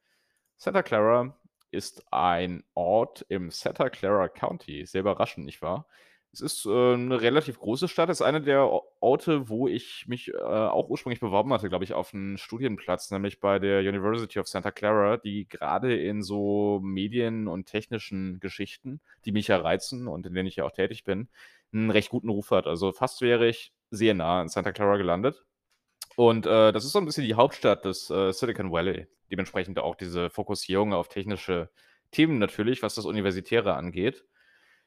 Santa 0.57 0.83
Clara 0.83 1.35
ist 1.71 2.05
ein 2.11 2.63
Ort 2.75 3.25
im 3.29 3.49
Santa 3.49 3.89
Clara 3.89 4.29
County. 4.29 4.85
Sehr 4.85 5.01
überraschend, 5.01 5.45
nicht 5.45 5.61
wahr? 5.61 5.87
Es 6.31 6.41
ist 6.41 6.65
äh, 6.65 6.93
eine 6.93 7.21
relativ 7.21 7.59
große 7.59 7.87
Stadt. 7.87 8.09
Es 8.09 8.19
ist 8.19 8.25
eine 8.25 8.41
der 8.41 8.67
Orte, 9.01 9.49
wo 9.49 9.67
ich 9.67 10.05
mich 10.07 10.33
äh, 10.33 10.37
auch 10.37 10.89
ursprünglich 10.89 11.19
beworben 11.19 11.53
hatte, 11.53 11.69
glaube 11.69 11.83
ich, 11.83 11.93
auf 11.93 12.13
einen 12.13 12.39
Studienplatz, 12.39 13.11
nämlich 13.11 13.39
bei 13.39 13.59
der 13.59 13.81
University 13.81 14.39
of 14.39 14.47
Santa 14.47 14.71
Clara, 14.71 15.17
die 15.17 15.47
gerade 15.47 15.95
in 15.95 16.23
so 16.23 16.79
Medien 16.81 17.47
und 17.47 17.67
technischen 17.67 18.39
Geschichten, 18.39 18.99
die 19.25 19.31
mich 19.31 19.47
ja 19.47 19.57
reizen 19.57 20.07
und 20.07 20.25
in 20.25 20.33
denen 20.33 20.47
ich 20.47 20.55
ja 20.55 20.65
auch 20.65 20.71
tätig 20.71 21.03
bin, 21.03 21.29
einen 21.71 21.91
recht 21.91 22.09
guten 22.09 22.29
Ruf 22.29 22.49
hat. 22.49 22.65
Also 22.65 22.91
fast 22.93 23.21
wäre 23.21 23.47
ich 23.47 23.71
sehr 23.91 24.15
nah 24.15 24.41
in 24.41 24.49
Santa 24.49 24.71
Clara 24.71 24.97
gelandet. 24.97 25.45
Und 26.15 26.45
äh, 26.45 26.71
das 26.71 26.85
ist 26.85 26.91
so 26.91 26.99
ein 26.99 27.05
bisschen 27.05 27.25
die 27.25 27.35
Hauptstadt 27.35 27.85
des 27.85 28.09
äh, 28.09 28.31
Silicon 28.31 28.71
Valley. 28.71 29.07
Dementsprechend 29.31 29.79
auch 29.79 29.95
diese 29.95 30.29
Fokussierung 30.29 30.93
auf 30.93 31.09
technische 31.09 31.69
Themen 32.11 32.37
natürlich, 32.37 32.83
was 32.83 32.95
das 32.95 33.05
Universitäre 33.05 33.73
angeht. 33.75 34.25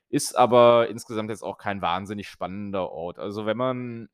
Ist 0.09 0.37
aber 0.37 0.89
insgesamt 0.89 1.31
jetzt 1.31 1.43
auch 1.43 1.59
kein 1.59 1.83
wahnsinnig 1.83 2.29
spannender 2.29 2.93
Ort. 2.93 3.19
Also 3.19 3.45
wenn 3.45 3.57
man 3.57 4.09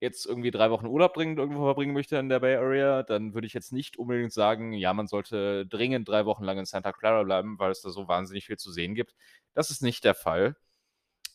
jetzt 0.00 0.26
irgendwie 0.26 0.50
drei 0.50 0.70
Wochen 0.70 0.86
Urlaub 0.86 1.14
dringend 1.14 1.38
irgendwo 1.38 1.64
verbringen 1.64 1.94
möchte 1.94 2.16
in 2.18 2.28
der 2.28 2.40
Bay 2.40 2.56
Area, 2.56 3.02
dann 3.02 3.32
würde 3.32 3.46
ich 3.46 3.54
jetzt 3.54 3.72
nicht 3.72 3.96
unbedingt 3.96 4.32
sagen, 4.32 4.72
ja, 4.72 4.92
man 4.92 5.06
sollte 5.06 5.66
dringend 5.66 6.08
drei 6.08 6.26
Wochen 6.26 6.44
lang 6.44 6.58
in 6.58 6.66
Santa 6.66 6.92
Clara 6.92 7.22
bleiben, 7.22 7.58
weil 7.58 7.70
es 7.70 7.80
da 7.80 7.88
so 7.88 8.06
wahnsinnig 8.06 8.46
viel 8.46 8.58
zu 8.58 8.70
sehen 8.70 8.94
gibt. 8.94 9.14
Das 9.54 9.70
ist 9.70 9.82
nicht 9.82 10.04
der 10.04 10.14
Fall. 10.14 10.56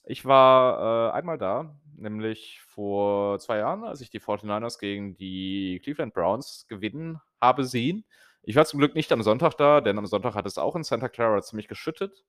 Ich 0.05 0.25
war 0.25 1.09
äh, 1.09 1.17
einmal 1.17 1.39
da, 1.39 1.79
nämlich 2.01 2.61
vor 2.61 3.39
zwei 3.39 3.57
Jahren, 3.57 3.83
als 3.83 4.01
ich 4.01 4.09
die 4.09 4.19
49ers 4.19 4.79
gegen 4.79 5.15
die 5.15 5.79
Cleveland 5.83 6.13
Browns 6.13 6.65
gewinnen 6.67 7.19
habe 7.41 7.63
sehen. 7.63 8.05
Ich 8.43 8.55
war 8.55 8.65
zum 8.65 8.79
Glück 8.79 8.95
nicht 8.95 9.11
am 9.11 9.21
Sonntag 9.21 9.55
da, 9.55 9.81
denn 9.81 9.97
am 9.97 10.05
Sonntag 10.05 10.35
hat 10.35 10.45
es 10.45 10.57
auch 10.57 10.75
in 10.75 10.83
Santa 10.83 11.09
Clara 11.09 11.41
ziemlich 11.41 11.67
geschüttet. 11.67 12.25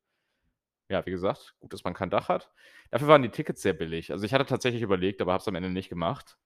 Ja, 0.89 1.07
wie 1.07 1.11
gesagt, 1.13 1.55
gut, 1.61 1.73
dass 1.73 1.85
man 1.85 1.95
kein 1.95 2.11
Dach 2.11 2.29
hat. 2.29 2.51
Dafür 2.91 3.09
waren 3.09 3.23
die 3.23 3.29
Tickets 3.29 3.63
sehr 3.63 3.75
billig. 3.75 4.11
Also 4.11 4.25
ich 4.25 4.35
hatte 4.35 4.45
tatsächlich 4.45 4.83
überlegt, 4.83 5.21
aber 5.21 5.33
habe 5.33 5.41
es 5.41 5.49
am 5.49 5.55
Ende 5.55 5.71
nicht 5.71 5.89
gemacht. 5.89 6.37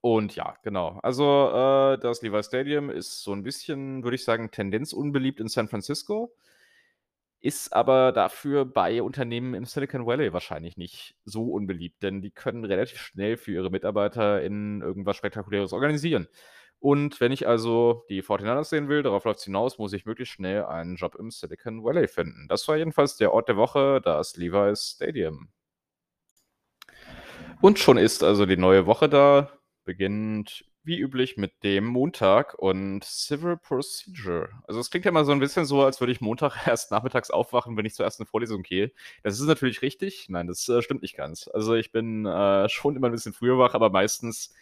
Und 0.00 0.36
ja, 0.36 0.56
genau. 0.62 1.00
Also 1.02 1.48
äh, 1.48 1.98
das 1.98 2.22
Levi 2.22 2.42
Stadium 2.42 2.90
ist 2.90 3.22
so 3.22 3.32
ein 3.32 3.42
bisschen, 3.42 4.04
würde 4.04 4.14
ich 4.14 4.24
sagen, 4.24 4.50
Tendenz 4.50 4.92
unbeliebt 4.92 5.40
in 5.40 5.48
San 5.48 5.66
Francisco 5.66 6.34
ist 7.44 7.74
aber 7.74 8.10
dafür 8.12 8.64
bei 8.64 9.02
Unternehmen 9.02 9.52
im 9.52 9.66
Silicon 9.66 10.06
Valley 10.06 10.32
wahrscheinlich 10.32 10.78
nicht 10.78 11.14
so 11.26 11.52
unbeliebt, 11.52 12.02
denn 12.02 12.22
die 12.22 12.30
können 12.30 12.64
relativ 12.64 12.98
schnell 12.98 13.36
für 13.36 13.52
ihre 13.52 13.68
Mitarbeiter 13.68 14.42
in 14.42 14.80
irgendwas 14.80 15.18
Spektakuläres 15.18 15.74
organisieren. 15.74 16.26
Und 16.78 17.20
wenn 17.20 17.32
ich 17.32 17.46
also 17.46 18.06
die 18.08 18.22
49ers 18.22 18.64
sehen 18.64 18.88
will, 18.88 19.02
darauf 19.02 19.24
läuft 19.24 19.40
es 19.40 19.44
hinaus, 19.44 19.76
muss 19.76 19.92
ich 19.92 20.06
möglichst 20.06 20.32
schnell 20.32 20.64
einen 20.64 20.96
Job 20.96 21.16
im 21.16 21.30
Silicon 21.30 21.84
Valley 21.84 22.08
finden. 22.08 22.46
Das 22.48 22.66
war 22.66 22.78
jedenfalls 22.78 23.18
der 23.18 23.34
Ort 23.34 23.48
der 23.48 23.58
Woche, 23.58 24.00
das 24.02 24.38
Levi's 24.38 24.94
Stadium. 24.96 25.50
Und 27.60 27.78
schon 27.78 27.98
ist 27.98 28.22
also 28.22 28.46
die 28.46 28.56
neue 28.56 28.86
Woche 28.86 29.10
da, 29.10 29.50
beginnt 29.84 30.64
wie 30.84 30.98
üblich 30.98 31.36
mit 31.36 31.62
dem 31.62 31.86
Montag 31.86 32.54
und 32.54 33.02
Civil 33.04 33.56
Procedure. 33.56 34.50
Also 34.68 34.80
es 34.80 34.90
klingt 34.90 35.04
ja 35.06 35.12
mal 35.12 35.24
so 35.24 35.32
ein 35.32 35.40
bisschen 35.40 35.64
so, 35.64 35.82
als 35.82 36.00
würde 36.00 36.12
ich 36.12 36.20
Montag 36.20 36.54
erst 36.66 36.90
nachmittags 36.90 37.30
aufwachen, 37.30 37.76
wenn 37.76 37.86
ich 37.86 37.94
zur 37.94 38.04
ersten 38.04 38.26
Vorlesung 38.26 38.62
gehe. 38.62 38.92
Das 39.22 39.40
ist 39.40 39.46
natürlich 39.46 39.82
richtig. 39.82 40.28
Nein, 40.28 40.46
das 40.46 40.68
äh, 40.68 40.82
stimmt 40.82 41.02
nicht 41.02 41.16
ganz. 41.16 41.48
Also 41.48 41.74
ich 41.74 41.92
bin 41.92 42.26
äh, 42.26 42.68
schon 42.68 42.96
immer 42.96 43.08
ein 43.08 43.12
bisschen 43.12 43.32
früher 43.32 43.58
wach, 43.58 43.74
aber 43.74 43.90
meistens 43.90 44.54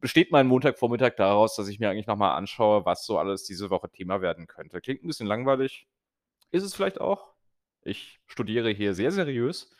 besteht 0.00 0.32
mein 0.32 0.46
Montagvormittag 0.46 1.16
daraus, 1.16 1.56
dass 1.56 1.68
ich 1.68 1.78
mir 1.78 1.90
eigentlich 1.90 2.06
nochmal 2.06 2.36
anschaue, 2.36 2.84
was 2.84 3.06
so 3.06 3.18
alles 3.18 3.44
diese 3.44 3.70
Woche 3.70 3.88
Thema 3.90 4.20
werden 4.20 4.46
könnte. 4.46 4.80
Klingt 4.80 5.04
ein 5.04 5.08
bisschen 5.08 5.26
langweilig. 5.26 5.86
Ist 6.50 6.64
es 6.64 6.74
vielleicht 6.74 7.00
auch. 7.00 7.34
Ich 7.82 8.20
studiere 8.26 8.70
hier 8.70 8.94
sehr 8.94 9.12
seriös. 9.12 9.74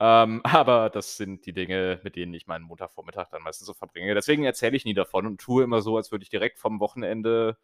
Ähm, 0.00 0.40
aber 0.44 0.90
das 0.90 1.16
sind 1.16 1.46
die 1.46 1.52
Dinge, 1.52 2.00
mit 2.04 2.16
denen 2.16 2.34
ich 2.34 2.46
meinen 2.46 2.64
Montagvormittag 2.64 3.28
dann 3.30 3.42
meistens 3.42 3.66
so 3.66 3.74
verbringe. 3.74 4.14
Deswegen 4.14 4.44
erzähle 4.44 4.76
ich 4.76 4.84
nie 4.84 4.94
davon 4.94 5.26
und 5.26 5.40
tue 5.40 5.64
immer 5.64 5.82
so, 5.82 5.96
als 5.96 6.12
würde 6.12 6.22
ich 6.22 6.30
direkt 6.30 6.58
vom 6.58 6.80
Wochenende 6.80 7.56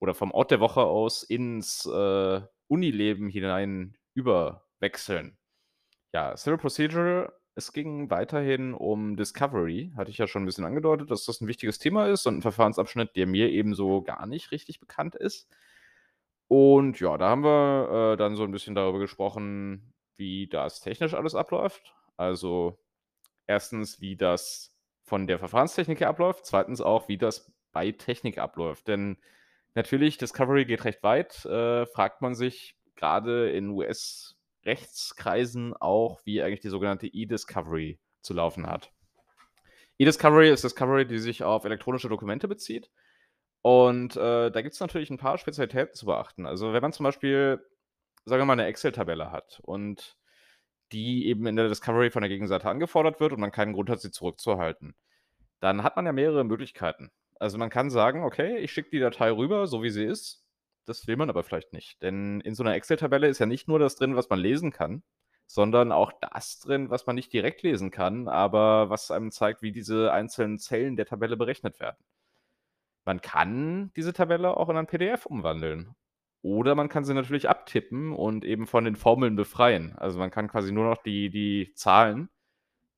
oder 0.00 0.14
vom 0.14 0.32
Ort 0.32 0.50
der 0.50 0.60
Woche 0.60 0.82
aus 0.82 1.22
ins 1.22 1.86
äh, 1.86 2.40
Unileben 2.68 3.28
hinein 3.28 3.96
überwechseln. 4.14 5.36
Ja, 6.14 6.36
Serial 6.36 6.58
Procedure, 6.58 7.32
es 7.54 7.72
ging 7.72 8.10
weiterhin 8.10 8.74
um 8.74 9.16
Discovery. 9.16 9.92
Hatte 9.96 10.10
ich 10.10 10.18
ja 10.18 10.26
schon 10.26 10.42
ein 10.42 10.46
bisschen 10.46 10.64
angedeutet, 10.64 11.10
dass 11.10 11.24
das 11.26 11.40
ein 11.40 11.48
wichtiges 11.48 11.78
Thema 11.78 12.08
ist 12.08 12.26
und 12.26 12.38
ein 12.38 12.42
Verfahrensabschnitt, 12.42 13.16
der 13.16 13.26
mir 13.26 13.50
ebenso 13.50 14.02
gar 14.02 14.26
nicht 14.26 14.50
richtig 14.52 14.80
bekannt 14.80 15.14
ist. 15.14 15.48
Und 16.48 17.00
ja, 17.00 17.16
da 17.18 17.30
haben 17.30 17.44
wir 17.44 18.12
äh, 18.14 18.16
dann 18.16 18.36
so 18.36 18.44
ein 18.44 18.52
bisschen 18.52 18.74
darüber 18.74 18.98
gesprochen, 18.98 19.92
wie 20.16 20.46
das 20.46 20.80
technisch 20.80 21.14
alles 21.14 21.34
abläuft. 21.34 21.94
Also 22.16 22.78
erstens, 23.46 24.00
wie 24.00 24.16
das 24.16 24.74
von 25.02 25.26
der 25.26 25.38
Verfahrenstechnik 25.38 26.00
her 26.00 26.08
abläuft, 26.08 26.46
zweitens 26.46 26.80
auch, 26.80 27.08
wie 27.08 27.18
das 27.18 27.52
bei 27.72 27.92
Technik 27.92 28.38
abläuft. 28.38 28.88
Denn 28.88 29.18
natürlich, 29.74 30.16
Discovery 30.18 30.64
geht 30.64 30.84
recht 30.84 31.02
weit, 31.02 31.44
äh, 31.44 31.86
fragt 31.86 32.22
man 32.22 32.34
sich 32.34 32.76
gerade 32.94 33.50
in 33.50 33.70
US-Rechtskreisen 33.70 35.74
auch, 35.74 36.20
wie 36.24 36.42
eigentlich 36.42 36.60
die 36.60 36.68
sogenannte 36.68 37.08
E-Discovery 37.08 37.98
zu 38.20 38.34
laufen 38.34 38.66
hat. 38.66 38.92
E-Discovery 39.98 40.50
ist 40.50 40.64
Discovery, 40.64 41.06
die 41.06 41.18
sich 41.18 41.42
auf 41.42 41.64
elektronische 41.64 42.08
Dokumente 42.08 42.48
bezieht. 42.48 42.90
Und 43.62 44.16
äh, 44.16 44.50
da 44.50 44.62
gibt 44.62 44.74
es 44.74 44.80
natürlich 44.80 45.10
ein 45.10 45.18
paar 45.18 45.38
Spezialitäten 45.38 45.94
zu 45.94 46.06
beachten. 46.06 46.46
Also 46.46 46.72
wenn 46.72 46.82
man 46.82 46.92
zum 46.92 47.04
Beispiel 47.04 47.64
sagen 48.24 48.40
wir 48.42 48.46
mal, 48.46 48.54
eine 48.54 48.66
Excel-Tabelle 48.66 49.32
hat 49.32 49.60
und 49.62 50.16
die 50.92 51.26
eben 51.26 51.46
in 51.46 51.56
der 51.56 51.68
Discovery 51.68 52.10
von 52.10 52.22
der 52.22 52.28
Gegenseite 52.28 52.68
angefordert 52.68 53.20
wird 53.20 53.32
und 53.32 53.40
man 53.40 53.52
keinen 53.52 53.72
Grund 53.72 53.90
hat, 53.90 54.00
sie 54.00 54.10
zurückzuhalten, 54.10 54.94
dann 55.60 55.82
hat 55.82 55.96
man 55.96 56.06
ja 56.06 56.12
mehrere 56.12 56.44
Möglichkeiten. 56.44 57.10
Also 57.38 57.58
man 57.58 57.70
kann 57.70 57.90
sagen, 57.90 58.22
okay, 58.24 58.58
ich 58.58 58.72
schicke 58.72 58.90
die 58.90 59.00
Datei 59.00 59.30
rüber, 59.30 59.66
so 59.66 59.82
wie 59.82 59.90
sie 59.90 60.04
ist. 60.04 60.44
Das 60.84 61.06
will 61.06 61.16
man 61.16 61.30
aber 61.30 61.44
vielleicht 61.44 61.72
nicht. 61.72 62.02
Denn 62.02 62.40
in 62.40 62.54
so 62.54 62.62
einer 62.62 62.74
Excel-Tabelle 62.74 63.28
ist 63.28 63.38
ja 63.38 63.46
nicht 63.46 63.68
nur 63.68 63.78
das 63.78 63.96
drin, 63.96 64.16
was 64.16 64.28
man 64.28 64.38
lesen 64.38 64.72
kann, 64.72 65.02
sondern 65.46 65.92
auch 65.92 66.12
das 66.20 66.60
drin, 66.60 66.90
was 66.90 67.06
man 67.06 67.14
nicht 67.14 67.32
direkt 67.32 67.62
lesen 67.62 67.90
kann, 67.90 68.28
aber 68.28 68.90
was 68.90 69.10
einem 69.10 69.30
zeigt, 69.30 69.62
wie 69.62 69.72
diese 69.72 70.12
einzelnen 70.12 70.58
Zellen 70.58 70.96
der 70.96 71.06
Tabelle 71.06 71.36
berechnet 71.36 71.80
werden. 71.80 72.04
Man 73.04 73.20
kann 73.20 73.92
diese 73.96 74.12
Tabelle 74.12 74.56
auch 74.56 74.68
in 74.68 74.76
ein 74.76 74.86
PDF 74.86 75.26
umwandeln. 75.26 75.94
Oder 76.42 76.74
man 76.74 76.88
kann 76.88 77.04
sie 77.04 77.14
natürlich 77.14 77.48
abtippen 77.48 78.12
und 78.12 78.44
eben 78.44 78.66
von 78.66 78.84
den 78.84 78.96
Formeln 78.96 79.36
befreien. 79.36 79.94
Also 79.96 80.18
man 80.18 80.30
kann 80.30 80.48
quasi 80.48 80.72
nur 80.72 80.84
noch 80.84 81.02
die, 81.02 81.30
die 81.30 81.72
Zahlen 81.74 82.28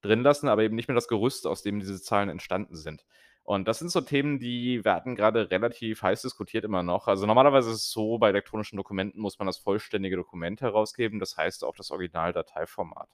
drin 0.01 0.23
lassen, 0.23 0.49
aber 0.49 0.63
eben 0.63 0.75
nicht 0.75 0.89
mehr 0.89 0.95
das 0.95 1.09
Gerüst, 1.09 1.47
aus 1.47 1.63
dem 1.63 1.79
diese 1.79 2.01
Zahlen 2.01 2.31
entstanden 2.31 2.75
sind. 2.75 3.05
Und 3.43 3.69
das 3.69 3.79
sind 3.79 3.91
so 3.91 4.01
Themen, 4.01 4.39
die 4.39 4.85
werden 4.87 5.15
gerade 5.15 5.51
relativ 5.51 6.03
heiß 6.03 6.23
diskutiert 6.23 6.65
immer 6.65 6.83
noch. 6.83 7.07
Also 7.09 7.27
normalerweise 7.27 7.71
ist 7.71 7.77
es 7.77 7.91
so, 7.91 8.17
bei 8.17 8.31
elektronischen 8.31 8.79
Dokumenten 8.79 9.21
muss 9.21 9.39
man 9.39 9.47
das 9.47 9.59
vollständige 9.59 10.17
Dokument 10.17 10.63
herausgeben, 10.63 11.21
das 11.21 11.37
heißt 11.37 11.63
auch 11.65 11.77
das 11.77 11.91
Originaldateiformat. 11.91 13.11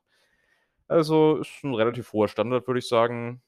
Also 0.87 1.38
ist 1.38 1.64
ein 1.64 1.75
relativ 1.75 2.12
hoher 2.12 2.29
Standard, 2.29 2.69
würde 2.69 2.79
ich 2.79 2.88
sagen, 2.88 3.43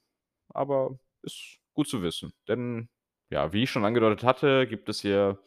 aber 0.49 0.97
ist 1.21 1.59
gut 1.73 1.87
zu 1.87 2.01
wissen. 2.03 2.33
Denn 2.49 2.89
ja, 3.29 3.53
wie 3.53 3.63
ich 3.63 3.71
schon 3.71 3.85
angedeutet 3.85 4.25
hatte, 4.25 4.67
gibt 4.67 4.89
es 4.89 4.99
hier 4.99 5.39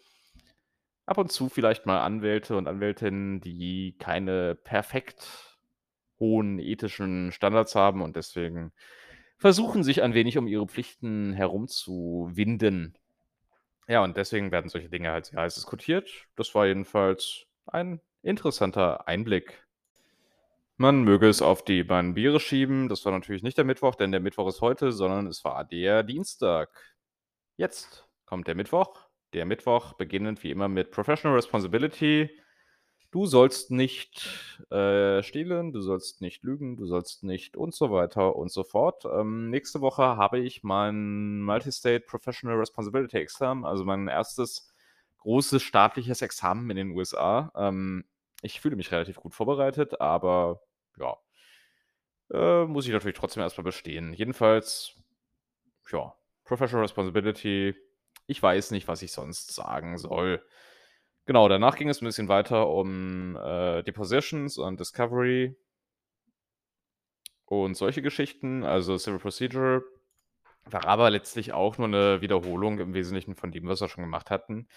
ab 1.06 1.18
und 1.18 1.32
zu 1.32 1.48
vielleicht 1.48 1.86
mal 1.86 2.00
Anwälte 2.00 2.56
und 2.56 2.68
Anwältinnen, 2.68 3.40
die 3.40 3.96
keine 3.98 4.54
perfekt 4.56 5.58
hohen 6.18 6.58
ethischen 6.58 7.32
Standards 7.32 7.74
haben 7.74 8.02
und 8.02 8.16
deswegen 8.16 8.72
versuchen, 9.38 9.84
sich 9.84 10.02
ein 10.02 10.14
wenig 10.14 10.38
um 10.38 10.46
ihre 10.46 10.66
Pflichten 10.66 11.32
herumzuwinden. 11.32 12.98
Ja, 13.88 14.02
und 14.02 14.16
deswegen 14.16 14.50
werden 14.50 14.68
solche 14.68 14.88
Dinge 14.88 15.12
halt 15.12 15.26
sehr 15.26 15.40
heiß 15.40 15.54
diskutiert. 15.54 16.10
Das 16.34 16.54
war 16.54 16.66
jedenfalls 16.66 17.46
ein 17.66 18.00
interessanter 18.22 19.06
Einblick. 19.06 19.64
Man 20.76 21.04
möge 21.04 21.28
es 21.28 21.40
auf 21.40 21.64
die 21.64 21.84
beiden 21.84 22.14
Biere 22.14 22.40
schieben. 22.40 22.88
Das 22.88 23.04
war 23.04 23.12
natürlich 23.12 23.42
nicht 23.42 23.56
der 23.56 23.64
Mittwoch, 23.64 23.94
denn 23.94 24.10
der 24.10 24.20
Mittwoch 24.20 24.48
ist 24.48 24.60
heute, 24.60 24.92
sondern 24.92 25.26
es 25.26 25.44
war 25.44 25.64
der 25.64 26.02
Dienstag. 26.02 26.68
Jetzt 27.56 28.08
kommt 28.26 28.48
der 28.48 28.56
Mittwoch. 28.56 29.05
Der 29.36 29.44
Mittwoch 29.44 29.92
beginnend 29.92 30.42
wie 30.44 30.50
immer 30.50 30.66
mit 30.66 30.90
Professional 30.90 31.36
Responsibility. 31.36 32.30
Du 33.10 33.26
sollst 33.26 33.70
nicht 33.70 34.26
äh, 34.70 35.22
stehlen, 35.22 35.72
du 35.72 35.82
sollst 35.82 36.22
nicht 36.22 36.42
lügen, 36.42 36.78
du 36.78 36.86
sollst 36.86 37.22
nicht 37.22 37.54
und 37.54 37.74
so 37.74 37.90
weiter 37.90 38.34
und 38.34 38.50
so 38.50 38.64
fort. 38.64 39.04
Ähm, 39.04 39.50
nächste 39.50 39.82
Woche 39.82 40.16
habe 40.16 40.38
ich 40.38 40.62
mein 40.62 41.42
Multistate 41.42 42.00
Professional 42.00 42.56
Responsibility 42.56 43.18
Exam, 43.18 43.66
also 43.66 43.84
mein 43.84 44.08
erstes 44.08 44.72
großes 45.18 45.62
staatliches 45.62 46.22
Examen 46.22 46.70
in 46.70 46.76
den 46.78 46.90
USA. 46.92 47.52
Ähm, 47.56 48.06
ich 48.40 48.62
fühle 48.62 48.76
mich 48.76 48.90
relativ 48.90 49.16
gut 49.16 49.34
vorbereitet, 49.34 50.00
aber 50.00 50.62
ja, 50.98 51.14
äh, 52.32 52.64
muss 52.64 52.86
ich 52.86 52.92
natürlich 52.92 53.18
trotzdem 53.18 53.42
erstmal 53.42 53.64
bestehen. 53.64 54.14
Jedenfalls, 54.14 54.94
ja, 55.92 56.14
Professional 56.44 56.84
Responsibility. 56.84 57.74
Ich 58.26 58.42
weiß 58.42 58.70
nicht, 58.72 58.88
was 58.88 59.02
ich 59.02 59.12
sonst 59.12 59.54
sagen 59.54 59.98
soll. 59.98 60.44
Genau, 61.26 61.48
danach 61.48 61.76
ging 61.76 61.88
es 61.88 62.00
ein 62.00 62.06
bisschen 62.06 62.28
weiter 62.28 62.68
um 62.68 63.36
äh, 63.36 63.82
Depositions 63.82 64.58
und 64.58 64.78
Discovery 64.78 65.56
und 67.46 67.76
solche 67.76 68.02
Geschichten. 68.02 68.64
Also 68.64 68.96
Civil 68.98 69.18
Procedure 69.18 69.82
war 70.64 70.86
aber 70.86 71.10
letztlich 71.10 71.52
auch 71.52 71.78
nur 71.78 71.88
eine 71.88 72.20
Wiederholung 72.20 72.78
im 72.78 72.94
Wesentlichen 72.94 73.36
von 73.36 73.52
dem, 73.52 73.66
was 73.68 73.80
wir 73.80 73.88
schon 73.88 74.04
gemacht 74.04 74.30
hatten. 74.30 74.68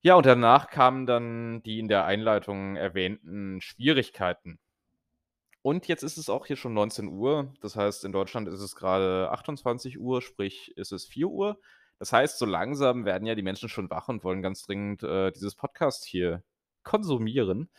Ja, 0.00 0.16
und 0.16 0.26
danach 0.26 0.68
kamen 0.68 1.06
dann 1.06 1.62
die 1.62 1.78
in 1.78 1.88
der 1.88 2.04
Einleitung 2.04 2.76
erwähnten 2.76 3.60
Schwierigkeiten. 3.60 4.58
Und 5.62 5.88
jetzt 5.88 6.02
ist 6.02 6.18
es 6.18 6.28
auch 6.28 6.46
hier 6.46 6.56
schon 6.56 6.74
19 6.74 7.08
Uhr. 7.08 7.54
Das 7.62 7.74
heißt, 7.74 8.04
in 8.04 8.12
Deutschland 8.12 8.48
ist 8.48 8.60
es 8.60 8.76
gerade 8.76 9.30
28 9.30 9.98
Uhr, 9.98 10.20
sprich 10.20 10.76
ist 10.76 10.92
es 10.92 11.06
4 11.06 11.28
Uhr. 11.28 11.58
Das 11.98 12.12
heißt, 12.12 12.38
so 12.38 12.46
langsam 12.46 13.04
werden 13.04 13.26
ja 13.26 13.34
die 13.34 13.42
Menschen 13.42 13.68
schon 13.68 13.90
wach 13.90 14.08
und 14.08 14.24
wollen 14.24 14.42
ganz 14.42 14.62
dringend 14.62 15.02
äh, 15.02 15.30
dieses 15.32 15.54
Podcast 15.54 16.04
hier 16.04 16.42
konsumieren. 16.82 17.70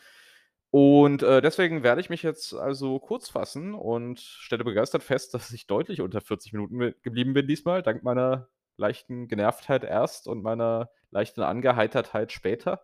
Und 0.71 1.23
äh, 1.23 1.41
deswegen 1.41 1.84
werde 1.84 2.01
ich 2.01 2.10
mich 2.10 2.21
jetzt 2.21 2.54
also 2.54 2.99
kurz 2.99 3.30
fassen 3.30 3.73
und 3.73 4.19
stelle 4.19 4.65
begeistert 4.65 5.04
fest, 5.04 5.34
dass 5.34 5.51
ich 5.51 5.67
deutlich 5.67 6.01
unter 6.01 6.19
40 6.21 6.51
Minuten 6.54 6.93
geblieben 7.01 7.34
bin 7.34 7.47
diesmal, 7.47 7.82
dank 7.82 8.04
meiner 8.04 8.49
leichten 8.78 9.28
Genervtheit 9.28 9.84
erst 9.86 10.28
und 10.28 10.43
meiner 10.43 10.89
leichten 11.12 11.43
Angeheitertheit 11.43 12.34
später. 12.34 12.84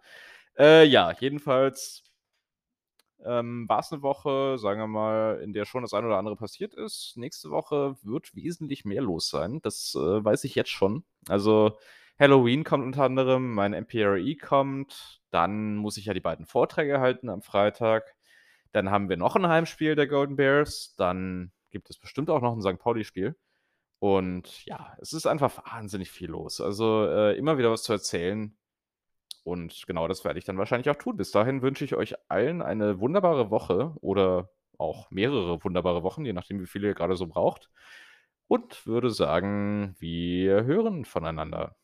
Äh, 0.57 0.85
ja, 0.85 1.11
jedenfalls 1.19 2.03
ähm, 3.25 3.67
war 3.67 3.79
es 3.79 3.91
eine 3.91 4.01
Woche, 4.01 4.57
sagen 4.57 4.79
wir 4.79 4.87
mal, 4.87 5.41
in 5.43 5.53
der 5.53 5.65
schon 5.65 5.83
das 5.83 5.93
eine 5.93 6.07
oder 6.07 6.17
andere 6.17 6.35
passiert 6.35 6.73
ist. 6.73 7.13
Nächste 7.15 7.49
Woche 7.49 7.95
wird 8.01 8.35
wesentlich 8.35 8.85
mehr 8.85 9.01
los 9.01 9.29
sein. 9.29 9.61
Das 9.61 9.95
äh, 9.95 10.23
weiß 10.23 10.43
ich 10.43 10.55
jetzt 10.55 10.71
schon. 10.71 11.03
Also 11.27 11.77
Halloween 12.19 12.63
kommt 12.63 12.85
unter 12.85 13.03
anderem, 13.03 13.53
mein 13.53 13.73
MPRE 13.73 14.35
kommt. 14.35 15.21
Dann 15.31 15.75
muss 15.75 15.97
ich 15.97 16.05
ja 16.05 16.13
die 16.13 16.19
beiden 16.19 16.45
Vorträge 16.45 16.99
halten 16.99 17.29
am 17.29 17.41
Freitag. 17.41 18.15
Dann 18.71 18.91
haben 18.91 19.09
wir 19.09 19.17
noch 19.17 19.35
ein 19.35 19.47
Heimspiel 19.47 19.95
der 19.95 20.07
Golden 20.07 20.35
Bears. 20.35 20.95
Dann 20.97 21.51
gibt 21.71 21.89
es 21.89 21.97
bestimmt 21.97 22.29
auch 22.29 22.41
noch 22.41 22.53
ein 22.53 22.61
St. 22.61 22.79
Pauli-Spiel. 22.79 23.35
Und 23.99 24.65
ja, 24.65 24.95
es 24.99 25.13
ist 25.13 25.27
einfach 25.27 25.65
wahnsinnig 25.65 26.09
viel 26.11 26.29
los. 26.29 26.59
Also 26.59 27.05
äh, 27.05 27.37
immer 27.37 27.57
wieder 27.57 27.71
was 27.71 27.83
zu 27.83 27.93
erzählen. 27.93 28.57
Und 29.43 29.83
genau 29.87 30.07
das 30.07 30.23
werde 30.23 30.39
ich 30.39 30.45
dann 30.45 30.57
wahrscheinlich 30.57 30.89
auch 30.89 30.95
tun. 30.95 31.17
Bis 31.17 31.31
dahin 31.31 31.61
wünsche 31.61 31.85
ich 31.85 31.95
euch 31.95 32.15
allen 32.29 32.61
eine 32.61 32.99
wunderbare 32.99 33.49
Woche 33.49 33.93
oder 34.01 34.49
auch 34.77 35.09
mehrere 35.11 35.63
wunderbare 35.63 36.03
Wochen, 36.03 36.25
je 36.25 36.33
nachdem, 36.33 36.59
wie 36.61 36.67
viele 36.67 36.89
ihr 36.89 36.93
gerade 36.95 37.15
so 37.15 37.27
braucht. 37.27 37.69
Und 38.47 38.85
würde 38.85 39.09
sagen, 39.09 39.95
wir 39.99 40.65
hören 40.65 41.05
voneinander. 41.05 41.75